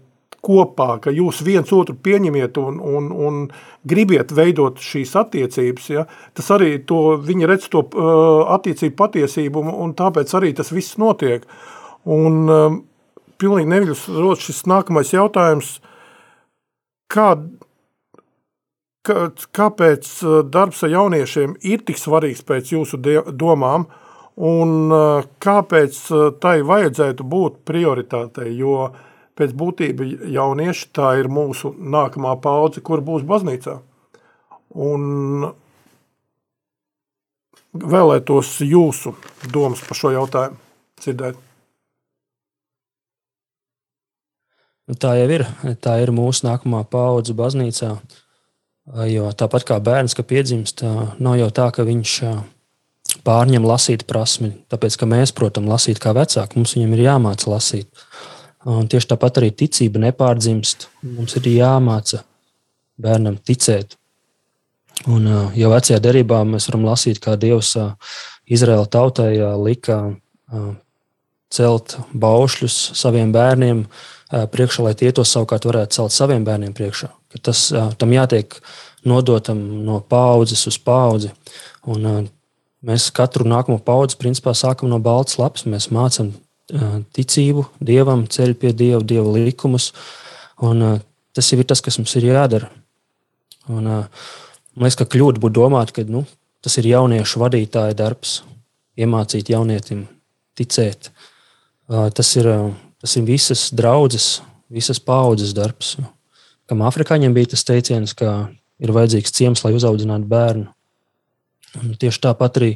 [0.41, 3.43] kopā, ka jūs viens otru pieņemiet un, un, un
[3.87, 6.07] gribiet veidot šīs attiecības, ja,
[6.37, 11.45] tas arī to, viņi redz to uh, attiecību patiesību un tāpēc arī tas viss notiek.
[12.09, 12.77] Un um,
[13.41, 15.75] pilnīgi neviļus rot šis nākamais jautājums,
[17.11, 17.35] kā,
[19.05, 19.17] kā,
[19.57, 23.01] kāpēc uh, darbs ar jauniešiem ir tik svarīgs pēc jūsu
[23.37, 23.85] domām,
[24.41, 28.89] un uh, kāpēc uh, tai vajadzētu būt prioritātei, jo
[29.37, 33.77] pēc būtība jaunieši tā ir mūsu nākamā paudze, kur būs baznīcā.
[34.81, 35.51] Un
[37.71, 39.15] vēlētos jūsu
[39.51, 40.59] domas par šo jautājumu
[41.01, 41.50] dzirdēt.
[44.91, 45.45] Nu, tā jau ir.
[45.79, 47.93] Tā ir mūsu nākamā paudze baznīcā.
[49.07, 50.83] Jo tāpat kā bērns, ka piedzimst,
[51.15, 52.15] nav jau tā, ka viņš
[53.23, 54.51] pārņem lasīt prasmi.
[54.73, 57.87] Tāpēc, ka mēs, protams, lasīt kā vecāki, mums viņam ir jāmāca lasīt.
[58.67, 60.89] Un tieši tāpat arī ticība nepārdzimst.
[61.07, 62.25] Mums ir jāmāca
[62.99, 63.95] bērnam ticēt.
[65.07, 67.77] Un jau vecajā derībā mēs varam lasīt, kā Dievs
[68.51, 69.31] Izraēla tautai
[69.63, 70.01] lika
[71.51, 73.85] celt baušļus saviem bērniem,
[74.31, 77.09] priekšā, lai tie to savukārt varētu celt saviem bērniem priekšā.
[77.31, 77.67] Ka tas
[77.99, 78.55] tam jātiek
[79.07, 81.31] nodotam no paudzes uz paudzi.
[81.89, 82.29] Un,
[82.85, 85.65] mēs katru nākamo paudzi principā sākam no balts lapas.
[85.69, 86.33] Mēs mācām
[87.15, 89.91] ticību dievam, ceļu pie dieva, dieva likumus.
[90.61, 91.01] Un,
[91.35, 92.69] tas ir tas, kas mums ir jādara.
[93.71, 96.23] Un, man liekas, ka kļūda būtu domāt, ka nu,
[96.63, 98.41] tas ir jauniešu vadītāja darbs,
[98.99, 100.05] iemācīt jaunietim
[100.57, 101.11] ticēt.
[101.87, 102.47] Tas ir,
[103.01, 104.41] tas ir visas draudzes,
[104.71, 105.95] visas paudzes darbs.
[106.69, 110.69] Kam afrikāņiem bija tas teiciens, ka ir vajadzīgs ciems, lai uzaudzinātu bērnu.
[111.81, 112.71] Un tieši tāpat arī,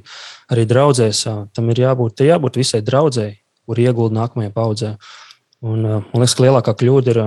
[0.51, 4.93] arī draudzēs tam ir jābūt, jābūt visai draudzēji, kur iegulda nākamajā paudzē.
[5.65, 7.21] Un, man liekas, ka lielākā kļūda ir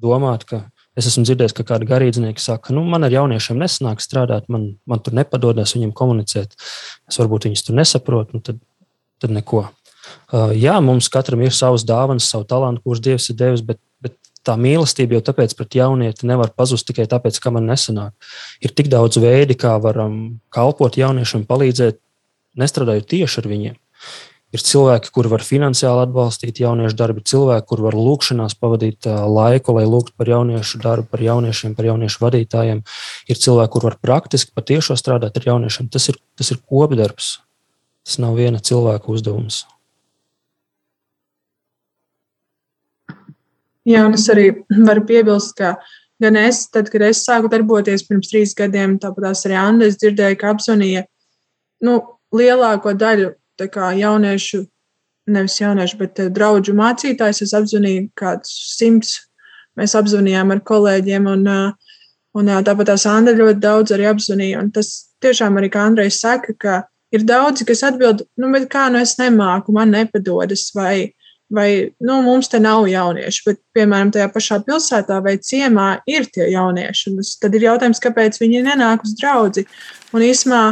[0.00, 0.64] domāt, ka
[0.98, 5.02] es esmu dzirdējis, ka kādi garīdznieki saka, nu, man ar jauniešiem nesanāk strādāt, man, man
[5.04, 6.56] tur nepadodas viņiem komunicēt,
[7.10, 8.58] es varbūt viņus tur nesaprotu, nu, tad,
[9.22, 9.68] tad neko.
[10.56, 13.80] Jā, mums katram ir savs dāvans, savu talantu, kurus Dievs ir devis, bet
[14.46, 18.14] tā mīlestība jau tāpēc pret jaunieti nevar pazust tikai tāpēc, ka man nesanāk.
[18.64, 22.00] Ir tik daudz veidi, kā varam kalpot jauniešiem, palīdzēt,
[22.60, 23.78] nestrādājot tieši ar viņiem.
[24.50, 29.84] Ir cilvēki, kuri var finansiāli atbalstīt jauniešu darbu, cilvēki, kur var lūkšanās pavadīt laiku, lai
[29.86, 32.80] lūgtu par jauniešu darbu, par jauniešiem, par jauniešu vadītājiem.
[33.30, 35.86] Ir cilvēki, kur var praktiski patiešām strādāt ar jauniešiem.
[35.94, 37.36] Tas ir, tas ir kopdarbs.
[38.02, 39.68] Tas nav viena cilvēka uzdevums.
[43.88, 44.50] Jā, un es arī
[44.88, 45.76] varu piebilst, ka
[46.20, 50.40] gan es, tad, kad es sāku darboties pirms trīs gadiem, tāpat arī Anna, es dzirdēju,
[50.40, 51.06] ka apzvanīja
[51.86, 52.00] nu,
[52.36, 53.32] lielāko daļu
[53.72, 54.62] kā, jauniešu,
[55.28, 57.42] nevis jauniešu, bet eh, draugu mācītājus.
[57.44, 59.18] Es apzvanīju kādus simtus.
[59.78, 61.98] Mēs apzvanījām ar kolēģiem, un, eh,
[62.36, 64.62] un tāpat tās Anna ļoti daudz arī apzvanīja.
[64.64, 64.92] Un tas
[65.24, 66.76] tiešām arī, kā Andrejs saka, ka
[67.12, 71.12] ir daudzi, kas atbild, nu, bet kā nu es nemāku, man nepadodas, vai
[71.50, 76.46] vai nu, mums te nav jaunieši, bet, piemēram, tajā pašā pilsētā vai ciemā ir tie
[76.52, 77.16] jaunieši.
[77.42, 79.66] Tad ir jautājums, kāpēc viņi nenāk uz draugu.
[80.14, 80.62] Un īsumā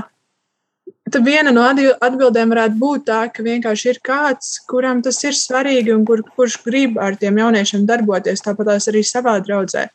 [1.24, 6.04] viena no atbildēm varētu būt tā, ka vienkārši ir kāds, kuram tas ir svarīgi un
[6.06, 9.88] kur, kurš grib ar tiem jauniešiem darboties, tāpat arī savā draudzē.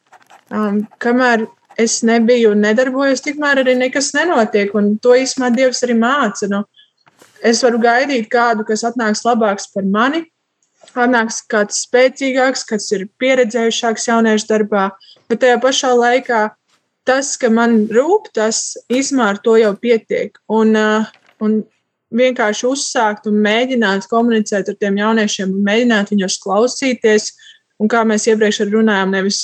[0.53, 1.47] Um, kamēr
[1.79, 4.73] es nebiju un nedarbojos, tikmēr arī nekas nenotiek.
[4.75, 6.49] Un to īstenībā Dievs arī māca.
[6.51, 6.63] Nu,
[7.41, 10.25] es varu gaidīt kādu, kas atnāks labāks par mani,
[10.93, 14.89] atnāks kāds spēcīgāks, kas ir pieredzējušāks jauniešu darbā,
[15.29, 16.43] bet tajā pašā laikā
[17.07, 20.37] tas, ka man rūp, tas ar to jau pietiek.
[20.47, 21.09] Un, uh,
[21.43, 21.63] un
[22.13, 27.31] vienkārši uzsākt un mēģināt komunicēt ar tiem jauniešiem, un mēģināt viņus klausīties.
[27.81, 29.39] Un kā mēs iepriekš runājām, nevis,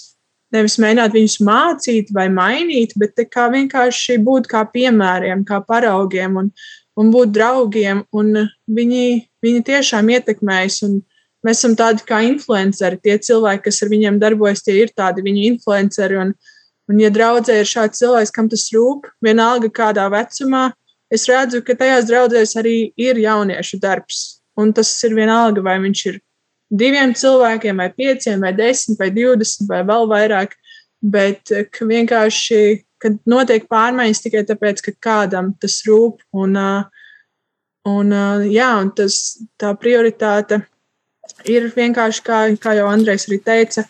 [0.53, 6.51] nevis mēģināt viņus mācīt vai mainīt, bet kā vienkārši būt kā piemēriem, kā paraugiem un,
[6.99, 8.05] un būt draugiem.
[8.15, 9.05] Un viņi,
[9.43, 10.83] viņi tiešām ietekmējas.
[10.87, 11.01] Un,
[11.45, 12.99] Mēs esam tādi kā influenceri.
[12.99, 16.17] Tie cilvēki, kas ar viņiem darbojas, tie ir tādi viņu influenceri.
[16.19, 16.33] Un,
[16.91, 20.69] un ja draudzē ir šāds cilvēks, kam tas rūp, vienalga kādā vecumā,
[21.13, 24.41] es redzu, ka tajās draudzēs arī ir jauniešu darbs.
[24.59, 26.19] Un tas ir vienalga, vai viņš ir
[26.69, 30.57] diviem cilvēkiem, vai pieciem, vai desmit, vai divdesmit, vai vēl vairāk.
[30.99, 36.19] Bet vienkārši, kad notiek pārmaiņas tikai tāpēc, ka kādam tas rūp.
[36.35, 36.59] Un,
[37.87, 38.11] un,
[38.51, 39.21] jā, un tas,
[39.55, 40.59] tā prioritāte
[41.49, 43.85] ir vienkārši, kā, kā jau Andrejs arī teica,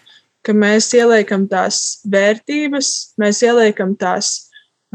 [0.46, 4.32] ka mēs ieliekam tās vērtības, mēs ieliekam tās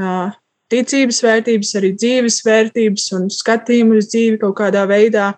[0.01, 0.33] uh,
[0.73, 5.33] ticības vērtības, arī dzīves vērtības un skatījumu uz dzīvi kaut kādā veidā.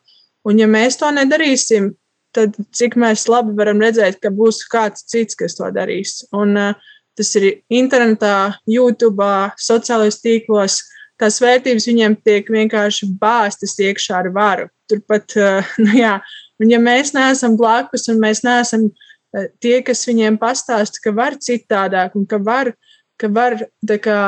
[0.46, 1.90] Un ja mēs to nedarīsim,
[2.36, 6.20] tad cik mēs labi varam redzēt, ka būs kāds cits, kas to darīs.
[6.36, 9.26] Un uh, tas ir internetā, YouTube,
[9.62, 10.82] sociālajos tīklos.
[11.16, 14.68] Tās vērtības viņiem tiek vienkārši bāztas iekšā ar varu.
[14.90, 16.18] Turpat, uh, nu jā,
[16.62, 21.36] Un ja mēs neesam blakus un mēs neesam eh, tie, kas viņiem pastāsta, ka var
[21.42, 22.72] citādāk un ka var,
[23.20, 24.22] ka var kā,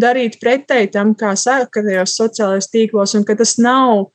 [0.00, 4.08] darīt pretēji tam, kā saka tajos sociālajos tīklos, un ka tas nav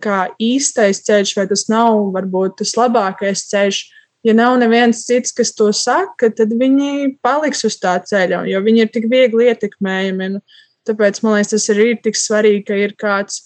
[0.00, 3.80] kā, īstais ceļš vai tas nav varbūt tas labākais ceļš.
[4.22, 8.84] Ja nav neviens cits, kas to saka, tad viņi paliks uz tā ceļa, jo viņi
[8.84, 10.28] ir tik viegli ietekmējami.
[10.34, 10.42] Nu,
[10.86, 13.40] tāpēc man liekas, tas arī ir tik svarīgi, ka ir kāds,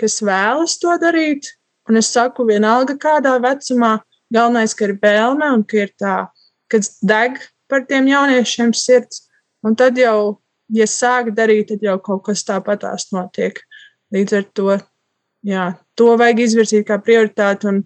[0.00, 1.52] kas vēlas to darīt,
[1.88, 3.98] Un es saku, vienalga kādā vecumā,
[4.32, 6.16] galvenais, ka ir vēlme un ka ir tā,
[6.72, 7.36] kas deg
[7.68, 9.26] par tiem jauniešiem sirds.
[9.64, 10.40] Un tad jau,
[10.72, 13.60] ja sāk darīt, tad jau kaut kas tāpatās notiek.
[14.14, 14.78] Līdz ar to,
[15.44, 15.66] jā,
[15.98, 17.68] to vajag izvirzīt kā prioritāti.
[17.70, 17.82] Un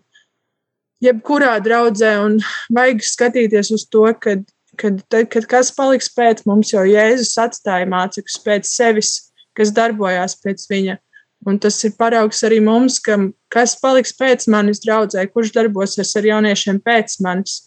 [1.04, 2.38] jebkurā draudzē, un
[2.74, 4.44] vajag skatīties uz to, kad,
[4.78, 9.12] kad, tad, kad kas paliks pēc mums, jo Jēzus atstāja mācekļus pēc sevis,
[9.58, 10.98] kas darbojās pēc viņa.
[11.46, 13.16] Un tas ir paraugs arī mums, ka
[13.52, 17.62] kas paliks pēc manis draudzē, kurš darbosies ar jauniešiem pēc manis.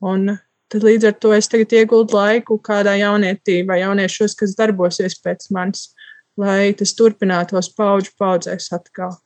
[0.00, 0.36] Un
[0.70, 5.50] tad līdz ar to es tagad ieguldu laiku kādā jaunietī vai jauniešos, kas darbosies pēc
[5.54, 5.90] manis,
[6.40, 9.18] lai tas turpinātos paudžu paudzēs atkal.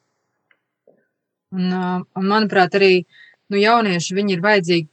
[1.55, 1.71] Un,
[2.19, 3.05] un manuprāt, arī
[3.51, 4.91] nu, jaunieši ir vajadzīgi.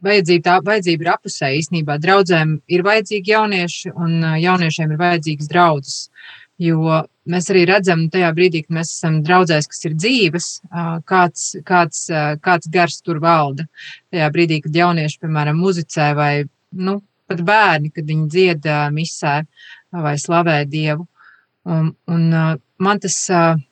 [0.00, 1.98] Vajadzība, tā vajadzība ir apusē īstenībā.
[2.00, 5.98] Draudzēm ir vajadzīgi jaunieši, un jauniešiem ir vajadzīgas draudzes.
[6.60, 10.48] Jo mēs arī redzam, tajā brīdī, kad mēs esam draudzēs, kas ir dzīves,
[11.08, 12.02] kāds, kāds,
[12.44, 13.64] kāds gars tur valda.
[14.12, 16.32] Tajā brīdī, kad jaunieši, piemēram, muzicē vai
[16.76, 16.98] nu,
[17.30, 19.38] pat bērni, kad viņi dzied misē
[20.04, 21.06] vai slavē Dievu.
[21.70, 22.28] Un, un
[22.80, 23.16] man tas,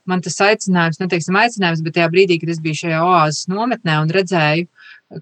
[0.08, 4.12] man tas aicinājums, neteiksim aicinājums, bet tajā brīdī, kad es biju šajā oāzes nometnē un
[4.12, 4.68] redzēju,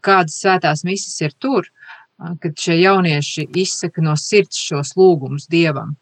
[0.04, 1.70] kādas svētās misijas ir tur,
[2.42, 5.94] kad šie jaunieši izsaka no sirds šos lūgumus Dievam,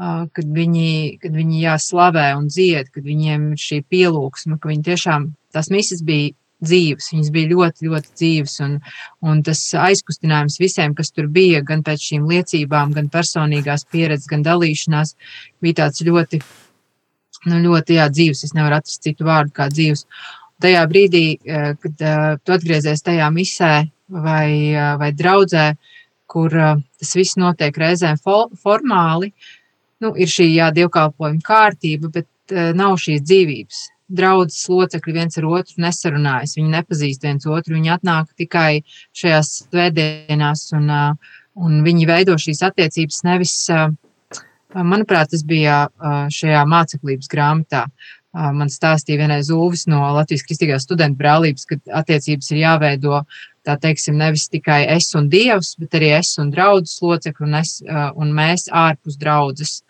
[0.00, 5.26] kad viņi, kad viņi jāslavē un dzied, kad viņiem ir šī pielūgsme, ka viņi tiešām
[5.52, 6.32] tās misijas bija
[6.64, 7.10] dzīves.
[7.12, 8.56] Viņas bija ļoti, ļoti dzīves.
[8.64, 8.78] Un,
[9.26, 14.44] un tas aizkustinājums visiem, kas tur bija, gan pēc šīm liecībām, gan personīgās pieredzes, gan
[14.46, 15.14] dalīšanās,
[15.64, 16.42] bija tāds ļoti,
[17.50, 18.44] nu, ļoti jā, dzīves.
[18.48, 20.06] Es nevaru atrast citu vārdu kā dzīves.
[20.60, 21.24] Tajā brīdī,
[21.80, 23.72] kad uh, tu atgriezies tajā misē
[24.12, 25.70] vai, uh, vai draudzē,
[26.30, 29.32] kur uh, tas viss notiek reizēm formāli,
[30.04, 33.80] nu, ir šī jā, dievkalpojuma kārtība, bet nav šīs dzīvības
[34.10, 38.82] draudzes locekļi viens ar otru nesarunājas, viņi nepazīst viens otru, viņi atnāk tikai
[39.16, 40.90] šajās svētdienās un,
[41.54, 43.54] un viņi veido šīs attiecības nevis,
[44.74, 45.84] manuprāt, tas bija
[46.34, 47.86] šajā māceklības grāmatā.
[48.30, 53.24] Man stāstīja vienais Uvis no Latvijas Kristīgās studentu brālības, ka attiecības ir jāveido
[53.66, 57.72] tā teiksim, nevis tikai es un Dievs, bet arī es un draudzes locekļi un, es,
[58.14, 59.80] un mēs ārpus draudzes.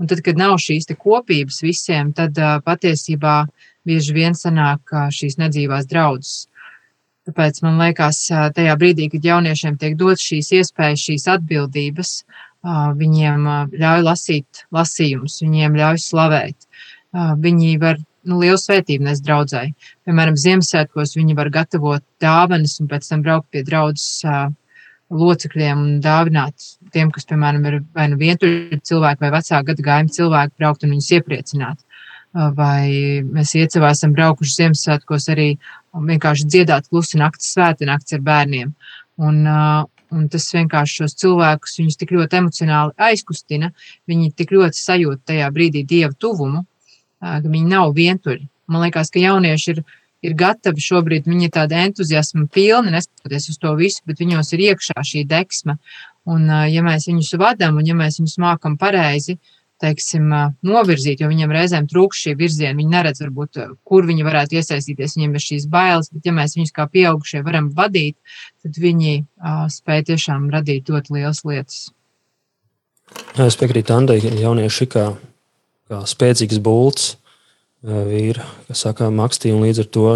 [0.00, 3.44] Un tad, kad nav šīs kopības visiem, tad patiesībā
[3.86, 6.46] bieži vien sanāk šīs nedzīvās draudzes.
[7.28, 8.24] Tāpēc man liekas,
[8.56, 12.14] tajā brīdī, kad jauniešiem tiek dots šīs iespējas, šīs atbildības,
[12.96, 13.46] viņiem
[13.76, 16.69] ļauj lasīt lasījumus, viņiem ļauj slavēt.
[17.16, 19.74] Viņi var nu, lielu svētību nes draudzēji.
[20.06, 24.22] Piemēram, Ziemassvētkos viņi var gatavot dāvanas un pēc tam braukt pie draudzes
[25.10, 30.14] locekļiem un dāvināt tiem, kas, piemēram, ir vai nu vientuļi cilvēki vai vecāku gadu gājumu
[30.14, 31.80] cilvēki, braukt un viņus iepriecināt
[32.32, 35.48] vai mēs iecevā esam braukuši Ziemassvētkos arī
[35.94, 38.74] vienkārši dziedāt klusi naktas svēti nakts ar bērniem.
[39.20, 39.42] Un,
[40.10, 43.72] un tas vienkārši šos cilvēkus, tik ļoti emocionāli aizkustina,
[44.08, 46.64] viņi tik ļoti sajūt tajā brīdī dievu tuvumu,
[47.20, 48.46] ka viņi nav vientuļi.
[48.70, 49.82] Man liekas, ka jaunieši ir,
[50.26, 54.66] ir gatavi šobrīd, viņi ir tādi entuziasma pilni, neskatoties uz to visu, bet viņos ir
[54.70, 55.78] iekšā šī deksme.
[56.30, 59.38] Un, ja mēs viņus vadām un ja mēs viņus mākam pareizi,
[59.80, 60.28] teiksim,
[60.66, 62.76] novirzīt, jo viņiem reizēm trūkst šī virziena.
[62.76, 65.16] Viņi neredz, varbūt, kur viņi varētu iesaistīties.
[65.16, 68.18] Viņiem ir šīs bailes, bet ja mēs viņus kā pieaugušie varam vadīt,
[68.60, 71.80] tad viņi uh, spēj tiešām radīt ļoti lielas lietas.
[73.40, 75.06] Es piekrītu Andai, ka jaunieši kā,
[75.90, 77.16] kā spēcīgs bults
[77.82, 80.10] vīri, kas saka, makstīja un līdz ar to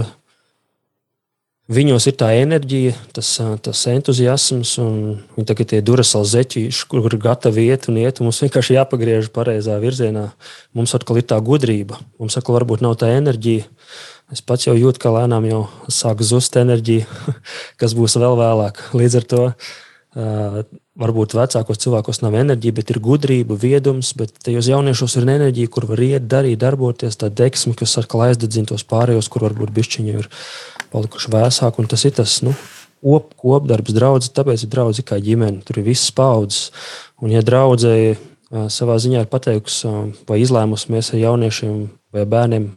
[1.64, 3.28] Viņos ir tā enerģija, tas,
[3.64, 4.96] tas entuziasms, un
[5.32, 8.20] viņi tagad ir durasāli zeķīši, kur ir gatavi iet un iet.
[8.20, 10.26] Un mums vienkārši jāpagriež pareizā virzienā.
[10.76, 13.64] Mums atkal ir tā gudrība, mums atkal varbūt nav tā enerģija.
[14.32, 17.08] Es pats jau jūtu, ka lēnām jau sāk zust enerģija,
[17.80, 18.84] kas būs vēl vēlāk.
[19.00, 19.72] Līdz ar to uh,
[20.14, 25.88] varbūt vecākos cilvēkos nav enerģija, bet ir gudrība, viedums, bet tajos jauniešos ir enerģija, kur
[25.90, 30.28] var iet, darīt, darboties, tā deksme, kas atkal aizdedzina tos pārējos, kur varbūt bišķiņi ir
[30.94, 31.88] palikuši vēsāki.
[31.90, 32.54] Tas ir tas nu,
[33.02, 34.30] kop, kopdarbs, draugs.
[34.34, 35.64] Tāpēc ir draugs kā ģimene.
[35.66, 36.70] Tur ir visas paudzes.
[37.18, 38.14] Un, ja draudzēji
[38.70, 39.90] savā ziņā ir pateikusi
[40.28, 41.78] vai izlēmusi mēs ar jauniešiem
[42.14, 42.70] vai bērniem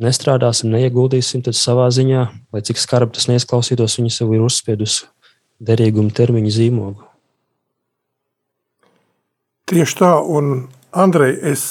[0.00, 5.08] nestrādāsim, neieguldīsim, tad savā ziņā, lai cik skarbi tas neizklausītos, viņi sev ir uzspiedusi
[5.60, 7.06] derīguma termiņa zīmogu.
[9.66, 11.62] Tieši tā, un Andrej, es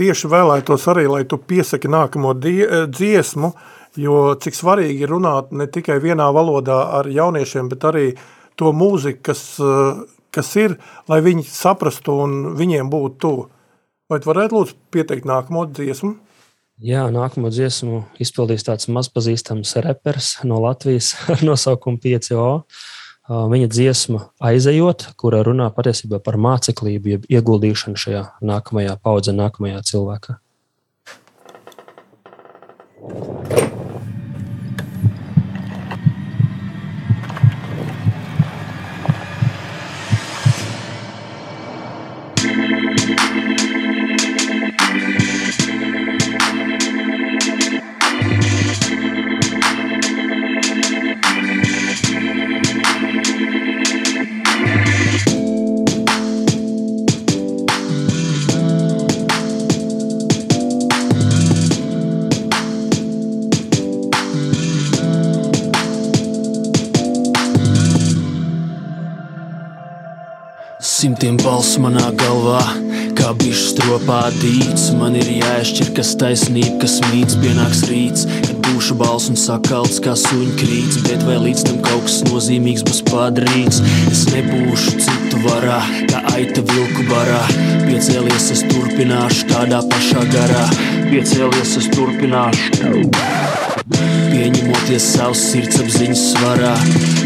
[0.00, 5.66] tieši vēlētos arī, lai tu piesaki nākamo dziesmu, uh, Jo cik svarīgi ir runāt ne
[5.66, 8.04] tikai vienā valodā ar jauniešiem, bet arī
[8.54, 9.42] to mūziku, kas,
[10.30, 10.76] kas ir,
[11.10, 13.48] lai viņi saprastu un viņiem būtu tuvu.
[14.10, 16.14] Vai tu varētu lūdzu pieteikt nākamo dziesmu?
[16.80, 22.46] Jā, nākamo dziesmu izpildīs tāds mazpazīstams reperis no Latvijas ar nosaukumu 5O.
[23.30, 30.40] Viņa dziesma aizejot, kura runā patiesībā par māceklību, jeb ieguldīšanu šajā nākamajā paudzē, nākamajā cilvēkā.
[33.00, 33.79] Thank you.
[71.20, 72.62] Simtiem balsu manā galvā,
[73.12, 74.86] kā bišķi stropā dīts.
[74.96, 80.14] Man ir jāšķir, kas taisnība, kas mīts, pienāks rīts, kad būšu balss un sakalts kā
[80.16, 81.02] suņu krīts.
[81.04, 83.82] Bet vai līdz tam kaut kas nozīmīgs būs padarīts?
[84.08, 87.44] Es nebūšu citu varā, kā aita vilku barā.
[87.84, 90.64] Piecēlies, es turpināšu tādā pašā garā.
[91.12, 93.10] Piecēlies, es turpināšu.
[94.40, 96.70] Pieņemoties savas sirdsapziņas svarā,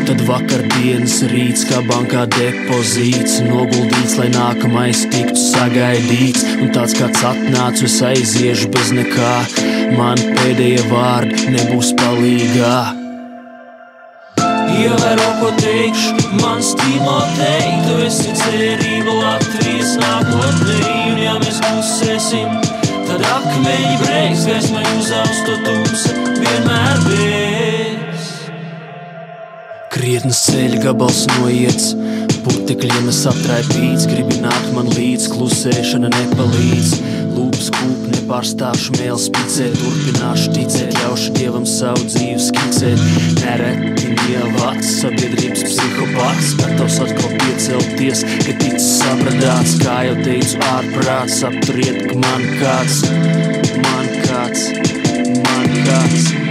[0.09, 6.43] tad vakardienas rīts kā bankā depozīts noguldīts, lai nākamais tiktu sagaidīts.
[6.59, 9.31] Un tāds kāds atnācis, es aiziešu bez nekā,
[9.95, 12.75] man pēdējie vārdi nebūs palīgā.
[14.75, 22.64] Ievēro, ko teikšu, mans Timotei, tu esi cerība Latvijas nākotnē, un ja mēs klusēsim,
[23.15, 28.31] tad akmeņi breiks, gaismai uzaus to tumsa vienmēr bijis.
[29.95, 31.93] Krietnes ceļa gabals noiets,
[32.47, 36.97] putekļiem es aptraipīts, gribi nākt man līdz, klusēšana nepalīdz.
[37.35, 43.03] Lūpas kūp, nepārstāšu mēls spicēt, turpināšu ticēt, ļaušu dievam savu dzīvi skicēt.
[43.41, 52.01] Nereti dievāts, sabiedrības psihopāts, gatavs atkal piecelties, ka ticis sabradāts, kā jau teicu, ārprāts, apturiet,
[52.13, 53.03] ka man kāds,
[53.83, 54.67] man kāds,
[55.43, 56.44] man kāds.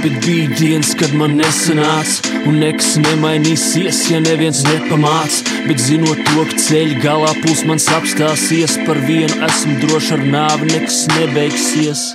[0.00, 5.58] Bet bija dienas, kad man nesanāca, un nekas nemainīsies, ja neviens nepamāca.
[5.66, 10.70] Bet zinot to, ka ceļa galā puls man apstāsies, par vienu esmu droši ar nāvi,
[10.72, 12.06] nekas nebeigsies.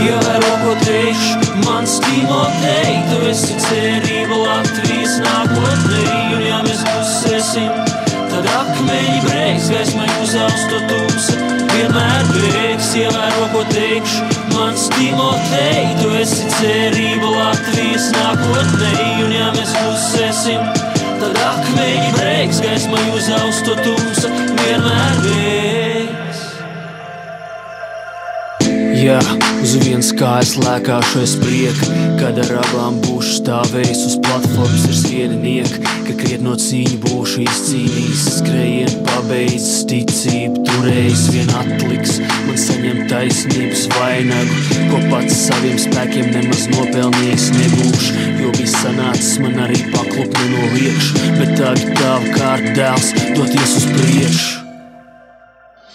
[0.00, 6.04] Ievēro, ko teikšu, mans Timotei, tu esi cerība Latvijas nākotnē,
[6.34, 7.70] un ja mēs klusēsim,
[8.34, 11.59] tad akmeņi breiks, gaismai uzaus to tumsa,
[11.90, 12.90] vienmēr beigs.
[12.98, 14.24] Ievēro, ko teikšu,
[14.54, 18.92] mans Timotei, tu esi cerība Latvijas nākotnē,
[19.24, 20.60] un ja mēs klusēsim,
[21.20, 24.30] tad akmeņi breiks, gaismai uzaus to tumsa,
[24.62, 26.46] vienmēr beigs.
[29.00, 29.20] Jā,
[29.62, 31.88] uz vienas kājas lēkāšu es prieku,
[32.20, 38.26] kad ar abām būšu stāvējis uz platformas ir skrieninieki, ka kriet no cīņa būšu izcīnījis,
[38.42, 46.64] skrējienu pabeidzis, ticību turējis, vien atliks, man saņem taisnības vainagu, ko pats saviem spēkiem nemaz
[46.72, 53.78] nopelnījis nebūšu, jo bija sanācis man arī paklup nenoliekšu, bet tagad tavu kārt dēls doties
[53.82, 54.69] uz priekšu.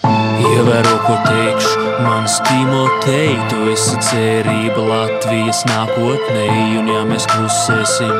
[0.05, 6.45] Ievēro, ko teikšu, mans Timotei, tu esi cerība Latvijas nākotnē,
[6.79, 8.11] un ja mēs klusēsim,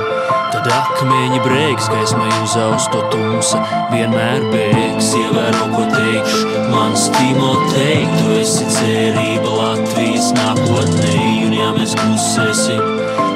[0.54, 3.62] tad akmeņi breiks, gaismai uzaus to tumsa,
[3.94, 5.12] vienmēr bēgs.
[5.20, 11.14] Ievēro, ko teikšu, mans Timotei, tu esi cerība Latvijas nākotnē,
[11.46, 12.82] un ja mēs klusēsim,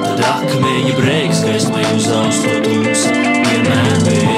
[0.07, 4.28] tad akmeņi breiks, gaismai uzaus to tumsa, vienmēr bēgs.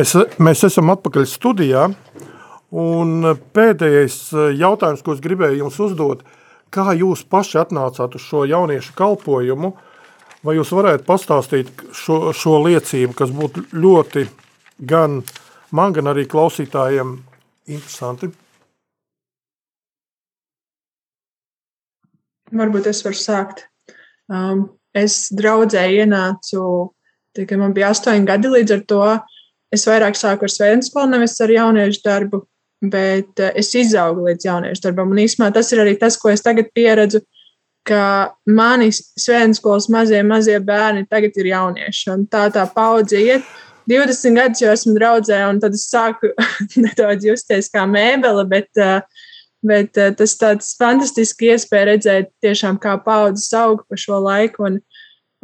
[0.00, 1.80] Mēs, mēs esam atpakaļ studijā,
[2.72, 4.14] un pēdējais
[4.56, 6.22] jautājums, ko es gribēju jums uzdot,
[6.72, 9.74] kā jūs paši atnācāt uz šo jauniešu kalpojumu,
[10.46, 14.22] vai jūs varētu pastāstīt šo, šo liecību, kas būtu ļoti
[14.88, 15.18] gan
[15.76, 17.10] man, gan arī klausītājiem
[17.68, 18.30] interesanti?
[22.56, 23.66] Varbūt es varu sākt.
[24.32, 24.64] Um,
[24.96, 26.64] es draudzē ienācu,
[27.36, 29.02] tā, kad man bija astoņi gadi, līdz ar to
[29.74, 32.42] es vairāk sāku ar svētdienas skolu, nevis ar jauniešu darbu,
[32.92, 35.12] bet uh, es izaugu līdz jauniešu darbam.
[35.14, 37.22] Un īsumā tas ir arī tas, ko es tagad pieredzu,
[37.86, 38.02] ka
[38.50, 42.06] mani svētdienas skolas mazie, mazie bērni tagad ir jaunieši.
[42.14, 43.46] Un tā tā paudze iet.
[43.90, 46.30] 20 gadus jau esmu draudzē, un tad es sāku
[46.84, 49.00] nedaudz justies kā mēbele, bet, uh,
[49.66, 54.68] bet uh, tas tāds fantastiski iespēja redzēt tiešām, kā paudzes aug pa šo laiku.
[54.68, 54.78] Un,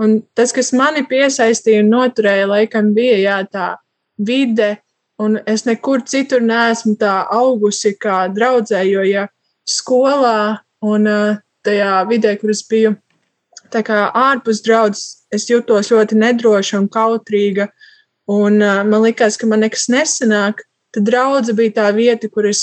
[0.02, 3.72] un tas, kas mani piesaistīja un noturēja, laikam bija jā, tā
[4.18, 4.76] vide,
[5.18, 9.26] un es nekur citur neesmu tā augusi kā draudzē, jo ja
[9.68, 11.36] skolā un uh,
[11.66, 12.94] tajā vidē, kur es biju,
[13.72, 17.70] tā kā ārpus draudzes, es jutos ļoti nedroša un kautrīga,
[18.30, 20.62] un uh, man likās, ka man nekas nesanāk,
[20.94, 22.62] tad draudze bija tā vieta, kur es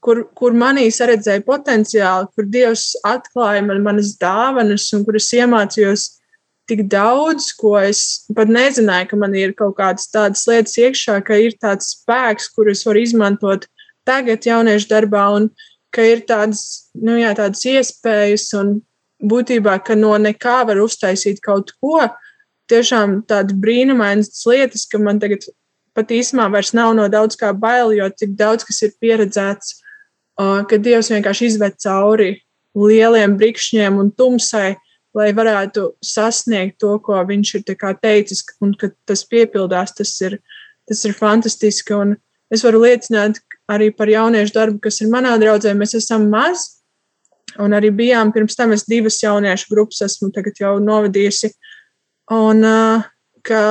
[0.00, 6.06] kur, kur manī redzēja potenciālu, kur Dievs atklāja man manas dāvanas un kur es iemācījos
[6.68, 11.38] tik daudz, ko es pat nezināju, ka man ir kaut kādas tādas lietas iekšā, ka
[11.40, 13.66] ir tāds spēks, kurus var izmantot
[14.08, 15.48] tagad jauniešu darbā, un
[15.94, 18.78] ka ir tādas, nu jā, tādas iespējas, un
[19.24, 22.04] būtībā, ka no nekā var uztaisīt kaut ko,
[22.68, 25.48] tiešām tādas brīnumainas lietas, ka man tagad
[25.96, 29.78] pat īsumā vairs nav no daudz kā bail, jo tik daudz kas ir pieredzēts,
[30.38, 32.36] ka Dievs vienkārši izved cauri
[32.78, 34.76] lieliem brikšņiem un tumsai,
[35.18, 37.66] lai varētu sasniegt to, ko viņš ir
[38.02, 40.38] teicis, un ka tas piepildās, tas ir,
[40.88, 41.94] tas ir fantastiski.
[41.94, 42.16] Un
[42.54, 43.40] es varu liecināt
[43.70, 45.74] arī par jauniešu darbu, kas ir manā draudzē.
[45.76, 46.80] Mēs esam maz,
[47.58, 51.52] un arī bijām pirms tam es divas jauniešu grupas esmu jau novadījusi.
[52.30, 52.62] Un
[53.42, 53.62] ka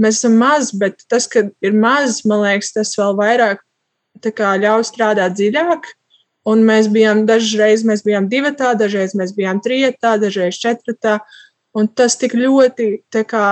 [0.00, 3.62] mēs esam maz, bet tas, ka ir maz, man liekas, tas vēl vairāk
[4.24, 5.90] ļauj strādāt dziļāk
[6.44, 11.18] Un mēs bijām dažreiz mēs bijām divatā, dažreiz mēs bijām trijotā, dažreiz četratā.
[11.74, 12.88] Un tas tik ļoti
[13.30, 13.46] kā,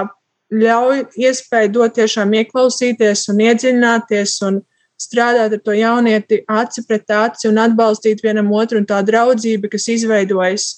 [0.53, 4.61] ļauj iespēju dot tiešām ieklausīties un iedziļināties un
[5.01, 8.83] strādāt ar to jaunieti aci pret aci un atbalstīt vienam otru.
[8.83, 10.69] Un tā draudzība, kas izveidojas,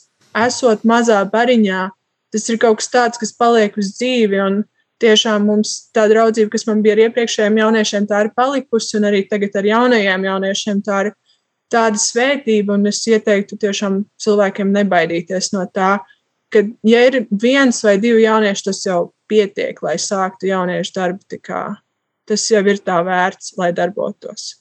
[0.47, 1.89] esot mazā bariņā,
[2.35, 4.41] tas ir kaut kas tāds, kas paliek uz dzīvi.
[4.47, 4.63] Un
[5.03, 9.25] tiešām mums tā draudzība, kas man bija ar iepriekšējiem jauniešiem, tā ir palikusi, un arī
[9.29, 11.13] tagad ar jaunajiem jauniešiem tā ir
[11.75, 15.97] tāda svētība, un es ieteiktu tiešām cilvēkiem nebaidīties no tā,
[16.55, 19.01] ka, ja ir viens vai divi jaunieši, tas jau
[19.31, 21.41] pietiek, lai sāktu jauniešu darbu.
[22.25, 24.55] Tas jau ir tā vērts, lai darbotos.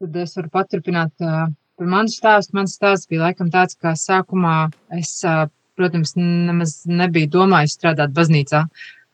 [0.00, 1.46] Tad es varu paturpināt uh,
[1.76, 2.52] par manu stāstu.
[2.56, 5.46] Mans stāsts bija laikam tāds, ka sākumā es, uh,
[5.76, 8.66] protams, nemaz nebiju domājis strādāt baznīcā.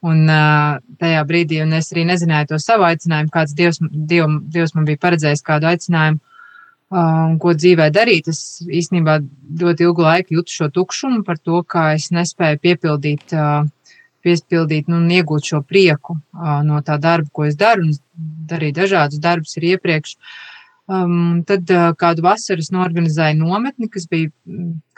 [0.03, 3.79] Un uh, tajā brīdī, un es arī nezināju to savu aicinājumu, kāds Dievs,
[4.11, 8.33] Diev, Dievs man bija paredzējis kādu aicinājumu, uh, ko dzīvē darīt.
[8.33, 9.21] Es īstenībā
[9.61, 13.63] ļoti ilgu laiku jūtu šo tukšumu par to, kā es nespēju piepildīt, uh,
[14.27, 18.81] piespildīt nu, un iegūt šo prieku uh, no tā darba, ko es daru, un darīju
[18.83, 20.19] dažādus darbus arī iepriekš.
[20.91, 24.35] Um, tad uh, kādu vasaru es norganizēju nometni, kas bija,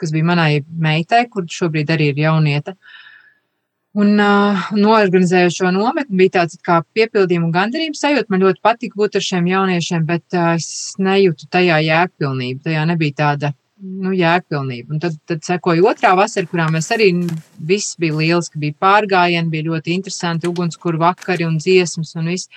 [0.01, 2.73] kas bija manai meitai, kur šobrīd arī ir jaunieta.
[2.73, 3.01] Uh,
[3.95, 8.27] Un uh, norganizējot šo nometni, bija tāds kā piepildījuma un gandarījuma sajūta.
[8.33, 12.59] Man ļoti patika būt ar šiem jauniešiem, bet uh, es nejūtu tajā jēgpilnību.
[12.65, 14.95] Tajā nebija tāda nu, jēgpilnība.
[14.95, 17.11] Un tad, tad sekoja otrā vasara, kurā mēs arī
[17.71, 22.51] viss bija liels, ka bija pārgājieni, bija ļoti interesanti ugunskura vakari un dziesmas un viss.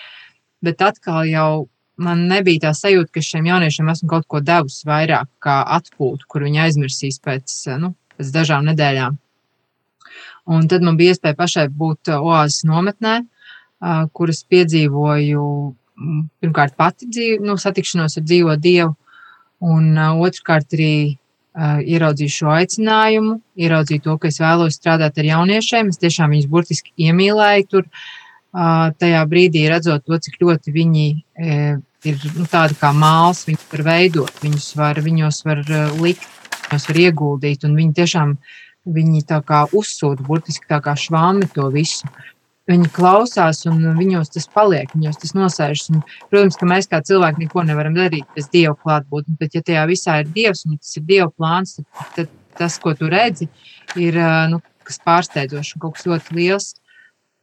[0.64, 1.68] Bet atkal jau
[2.03, 6.47] man nebija tā sajūta, ka šiem jauniešiem esmu kaut ko devusi vairāk kā atpūtu, kur
[6.47, 9.22] viņi aizmirsīs pēc, nu, pēc dažām nedēļām.
[10.49, 16.77] Un tad man bija iespēja pašai būt uh, oāzes nometnē, uh, kuras piedzīvoju mm, pirmkārt
[16.79, 18.95] pati dzīvi, nu, satikšanos ar dzīvo Dievu,
[19.65, 20.93] un uh, otrkārt arī
[21.59, 25.89] ieraudzīju šo aicinājumu, ieraudzīju to, ka es vēlos strādāt ar jauniešiem.
[25.91, 27.89] Es tiešām viņus burtiski iemīlēju tur.
[28.55, 31.07] Tajā brīdī redzot to, cik ļoti viņi
[32.07, 35.65] ir nu, tādi kā māls, viņus var veidot, viņus var, viņos var
[35.99, 36.31] likt,
[36.69, 38.55] viņos var ieguldīt, un viņi tiešām uh,
[38.89, 42.09] Viņi tā kā uzsūta, burtiski tā kā švāmi to visu.
[42.68, 45.86] Viņi klausās, un viņos tas paliek, viņos tas nosēžas.
[45.93, 49.86] Un, protams, ka mēs kā cilvēki neko nevaram darīt bez Dieva klātbūtnes, bet ja tajā
[49.89, 53.49] visā ir Dievs un tas ir Dieva plāns, tad, tad tas, ko tu redzi,
[53.97, 54.18] ir
[54.53, 56.68] nu, kas pārsteidzošs un kaut kas ļoti liels.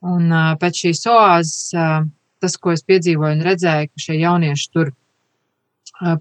[0.05, 0.29] Un
[0.61, 1.73] pēc šīs oāzes,
[2.43, 4.95] tas, ko es piedzīvoju un redzēju, ka šie jaunieši tur ir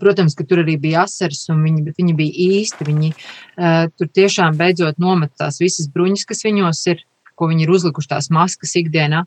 [0.01, 2.87] Protams, ka tur arī bija asaras, viņi, bet viņi bija īsti.
[2.87, 7.03] Viņi uh, tur tiešām beidzot nomet tās visas bruņas, kas viņos ir,
[7.35, 9.25] ko viņi ir uzlikuši tās maskas ikdienā.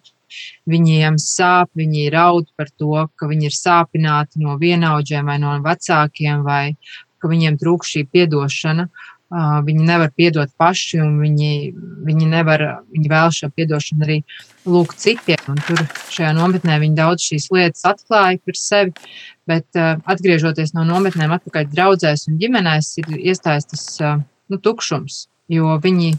[0.68, 6.44] Viņiem sāp, viņi raud par to, ka viņi ir sāpināti no vienaudžiem vai no vecākiem,
[6.48, 6.78] vai
[7.18, 8.88] ka viņiem trūkst šī piedošana.
[8.88, 11.74] Uh, viņi nevar piedot paši, un viņi,
[12.08, 12.64] viņi, nevar,
[12.94, 14.22] viņi vēl šo piedošanu arī
[14.68, 15.42] lūgt citiem.
[15.52, 18.96] Un tur šajā nometnē viņi daudz šīs lietas atklāja par sevi.
[19.48, 25.26] Bet atgriežoties no nometnēm, atpakaļ draudzēs un ģimenēs, ir iestājis tas nu, tukšums.
[25.52, 26.14] Jo viņi,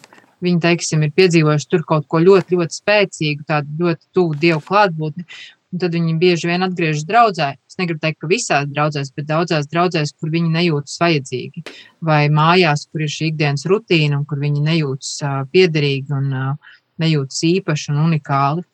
[0.45, 5.25] viņi, teiksim, ir piedzīvojuši tur kaut ko ļoti, ļoti spēcīgu, tādu ļoti tuvu dievu klātbūtni.
[5.69, 7.51] Un tad viņi bieži vien atgriežas draudzē.
[7.69, 11.65] Es negribu teikt, ka visās draudzēs, bet daudzās draudzēs, kur viņi nejūtas vajadzīgi,
[12.09, 16.73] vai mājās, kur ir šī ikdienas rutīna, un kur viņi nejūtas uh, piederīgi un uh,
[17.05, 18.65] nejūtas īpaši un unikāli.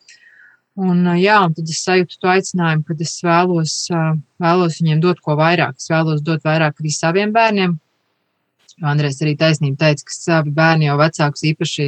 [0.74, 3.74] Un, jā, un tad es sajūtu to aicinājumu, ka es vēlos,
[4.42, 5.78] vēlos viņiem dot ko vairāk.
[5.78, 7.76] Es vēlos dot vairāk arī saviem bērniem.
[8.74, 11.86] Jo Andrēs arī taisnība teica, ka savi bērni jau vecākus īpaši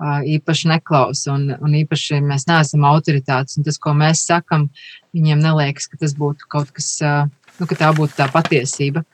[0.00, 3.58] īpaši neklausa un, un īpaši mēs neesam autoritātes.
[3.64, 4.68] Tas, ko mēs sakam,
[5.16, 9.04] viņiem neliekas, ka tas būtu kaut kas, nu, ka tā būtu tā patiesība.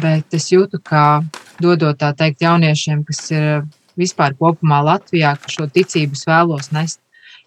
[0.00, 1.22] Bet es jūtu, ka
[1.62, 3.64] dodot tā teikt jauniešiem, kas ir
[3.98, 7.00] vispār kopumā Latvijā, ka šo ticību vēlos nest.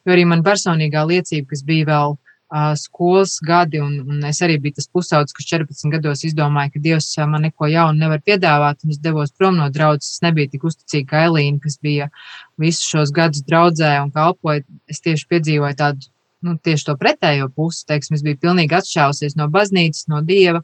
[0.08, 2.29] Jo arī man personīgā liecība, kas bija vēl uh,
[2.76, 7.10] skolas gadi, un, un es arī biju tas pusaudzis, kas 14 gados izdomāja, ka Dievs
[7.30, 10.16] man neko jaunu nevar piedāvāt, un es devos prom no draudzes.
[10.16, 12.10] Es nebiju tik uzticīga kā Elīna, kas bija
[12.58, 14.66] visus šos gadus draudzē un kalpoja.
[14.90, 16.10] Es tieši piedzīvoju tādu,
[16.42, 20.64] nu, tieši to pretējo pusi, teiksim, es biju pilnīgi atšķausies no baznīcas, no Dieva,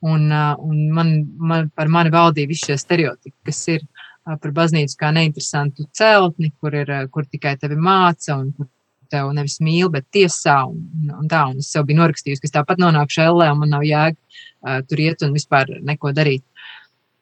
[0.00, 3.84] un, un man, man, par mani valdīja visi šie stereotipi, kas ir
[4.24, 8.70] par baznīcu kā neinteresantu celtni, kur, ir, kur tikai tevi māca un kur
[9.10, 10.58] tev nevis mīl, bet tiesā.
[10.70, 13.74] Un, un tā, un es sev biju norakstījusi, ka es tāpat nonākšu ellē, un man
[13.76, 16.44] nav jēga uh, tur iet un vispār neko darīt.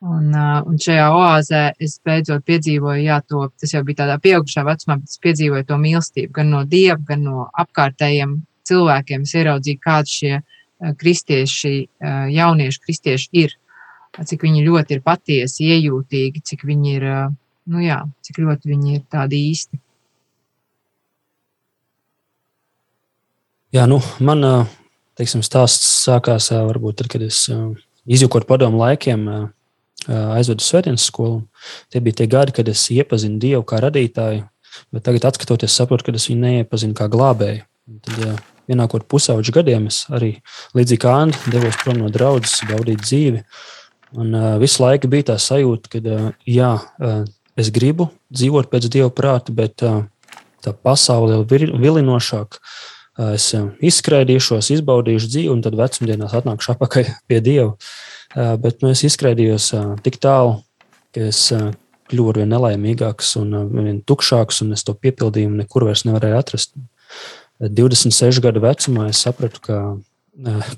[0.05, 4.65] Un, uh, un šajā oāzē es beidzot piedzīvoju, jā, to, tas jau bija tādā pieaugušā
[4.67, 8.35] vecumā, bet es piedzīvoju to mīlestību gan no dieva, gan no apkārtējiem
[8.69, 9.25] cilvēkiem.
[9.25, 11.75] Es ieraudzīju, kādi šie uh, kristieši,
[12.05, 13.57] uh, jaunieši kristieši ir,
[14.21, 17.33] cik viņi ļoti ir patiesi, iejūtīgi, cik viņi ir, uh,
[17.73, 19.81] nu jā, cik ļoti viņi ir tādi īsti.
[23.75, 24.47] Jā, nu, man
[25.19, 27.49] teiksim, stāsts sākās varbūt tad, kad es
[28.07, 29.25] izjūkoju padomu laikiem,
[30.07, 31.41] aizvedu svētdienas skolu.
[31.91, 34.45] Tie bija tie gadi, kad es iepazinu Dievu kā radītāju,
[34.95, 37.67] bet tagad, skatoties, saprotu, ka es viņu neiepazinu kā glābēju.
[37.91, 38.37] Un tad, ja
[38.71, 40.37] ienākot pusauģu gadiem, es arī
[40.79, 43.43] līdzīgi kā Anna devos prom no draudzes, baudīt dzīvi.
[44.15, 47.23] Un uh, visu laiku bija tā sajūta, ka uh, jā, uh,
[47.59, 50.05] es gribu dzīvot pēc Dieva prāta, bet uh,
[50.63, 52.63] tā pasaule ir vilinošāka
[53.35, 53.51] es
[53.85, 57.73] izskraidīšos, izbaudīšu dzīvi, un tad vecumdienās atnākšu atpakaļ pie Dieva.
[58.35, 59.71] Bet nu, es izskraidījos
[60.03, 60.59] tik tālu,
[61.15, 61.47] ka es
[62.11, 66.75] kļuvu ar vien nelaimīgāks un vien tukšāks, un es to piepildījumu nekur vairs nevarēju atrast.
[67.63, 69.79] 26 gadu vecumā es sapratu, ka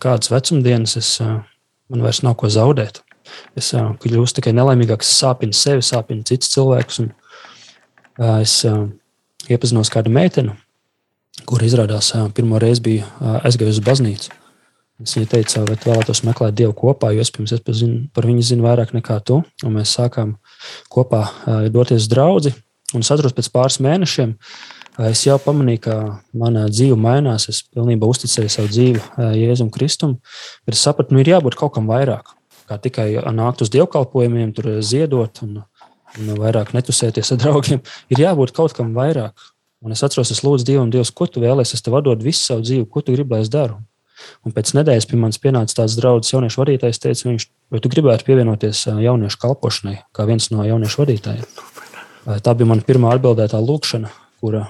[0.02, 3.00] kādas vecumdienas es, man vairs nav ko zaudēt.
[3.58, 7.00] Es kļūstu tikai nelaimīgāks, sāpinu sevi, sāpinu citus cilvēkus.
[8.36, 8.60] Es
[9.48, 10.54] iepazinos kādu meiteni,
[11.46, 14.34] kur izrādās pirmo reizi bija aizgājusi uz baznīcu.
[15.04, 18.64] Es viņai teicu, vai vēlētos meklēt Dievu kopā, jo es pirms zinu, par viņu zinu
[18.64, 19.42] vairāk nekā tu.
[19.66, 20.38] Un mēs sākām
[20.92, 21.26] kopā
[21.72, 22.52] doties uz draugu.
[22.94, 24.32] Un es atceros, pēc pāris mēnešiem
[25.10, 25.96] es jau pamanīju, ka
[26.32, 27.44] mana dzīve mainās.
[27.52, 29.02] Es pilnībā uzticēju savu dzīvi
[29.36, 30.16] Jēzum Kristum.
[30.64, 32.32] Es sapratu, ka nu, ir jābūt kaut kam vairāk.
[32.66, 35.60] Kā tikai nākt uz dievkalpojumiem, tur ziedot un,
[36.16, 37.84] un vairāk netusēties ar draugiem.
[38.16, 39.36] Ir jābūt kaut kam vairāk.
[39.86, 42.64] Un es atceros, es lūdzu Dievam, Dievs, ko tu vēlēsies, es tev atdodu visu savu
[42.66, 43.78] dzīvi, ko tu gribi, lai es daru.
[44.42, 48.26] Un pēc nedēļas pie manis pienāca tāds draugs, jauniešu vadītājs, teica, viņš, vai tu gribētu
[48.26, 51.46] pievienoties jauniešu kalpošanai, kā viens no jauniešu vadītājiem.
[52.42, 54.10] Tā bija mana pirmā atbildētā lūkšana,
[54.42, 54.64] kura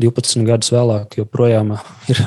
[0.00, 1.74] 12 gadus vēlāk joprojām
[2.08, 2.22] ir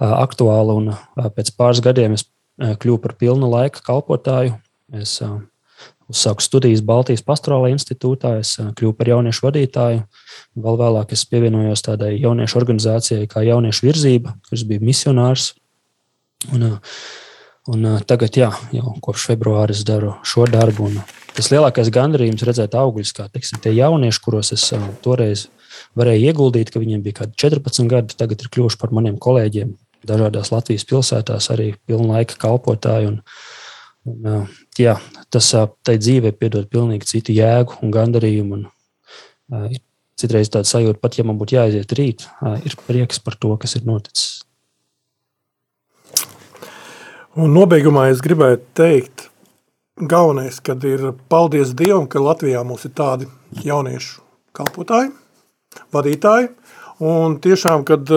[0.00, 0.96] aktuāla.
[1.36, 2.24] Pēc pāris gadiem es
[2.56, 4.56] kļuvu par pilnu laika kalpotāju.
[4.94, 5.18] Es
[6.12, 10.04] uzsāku studijas Baltijas Pastorālajā institūtā, es kļuvu par jauniešu vadītāju.
[10.64, 15.52] Vēl vēlāk es pievienojos tādai jauniešu organizācijai, kā Jauniešu virzība, kurš bija misionārs.
[16.52, 16.66] Un,
[17.72, 20.90] un tagad, jā, jau kopš februāra es daru šo darbu.
[21.34, 24.68] Tas lielākais gandarījums redzēt augļus, kā teiksim, tie jaunieši, kuros es
[25.02, 25.48] toreiz
[25.98, 29.74] varēju ieguldīt, ka viņiem bija kādi 14 gadi, tagad ir kļuvuši par maniem kolēģiem
[30.06, 33.10] dažādās Latvijas pilsētās, arī pilnlaika kalpotāji.
[33.14, 33.20] Un,
[34.10, 34.46] un,
[34.78, 34.98] jā,
[35.32, 35.50] tas
[35.84, 38.60] tai dzīvē piedod pilnīgi citu jēgu un gandarījumu.
[38.60, 39.76] Un,
[40.20, 42.26] citreiz tāda sajūta, pat ja man būtu jāaiziet rīt,
[42.64, 44.42] ir prieks par to, kas ir noticis.
[47.34, 49.28] Un nobeigumā es gribētu teikt,
[49.98, 53.26] galvenais, kad ir paldies Dievam, ka Latvijā mums ir tādi
[53.64, 54.22] jauniešu
[54.54, 55.10] kalpotāji,
[55.94, 56.52] vadītāji,
[57.02, 58.10] un tiešām, kad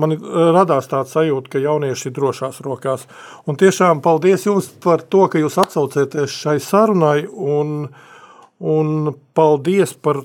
[0.00, 0.16] man
[0.56, 3.06] radās tāds sajūta, ka jaunieši ir drošās rokās,
[3.46, 7.88] un tiešām paldies jums par to, ka jūs atsaucieties šai sarunai, un,
[8.58, 10.24] un paldies par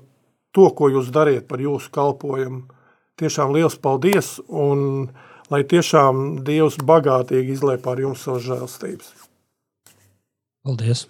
[0.53, 2.63] to, ko jūs dariet par jūsu kalpojumu.
[3.21, 5.09] Tiešām liels paldies un
[5.53, 9.13] lai tiešām Dievs bagātīgi izlē pār jums savas žēlstības.
[10.63, 11.07] Paldies!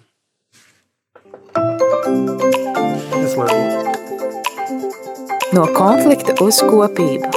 [5.54, 7.28] No konflikta uz kopību.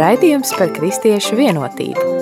[0.00, 2.19] Raidījums par kristiešu vienotību.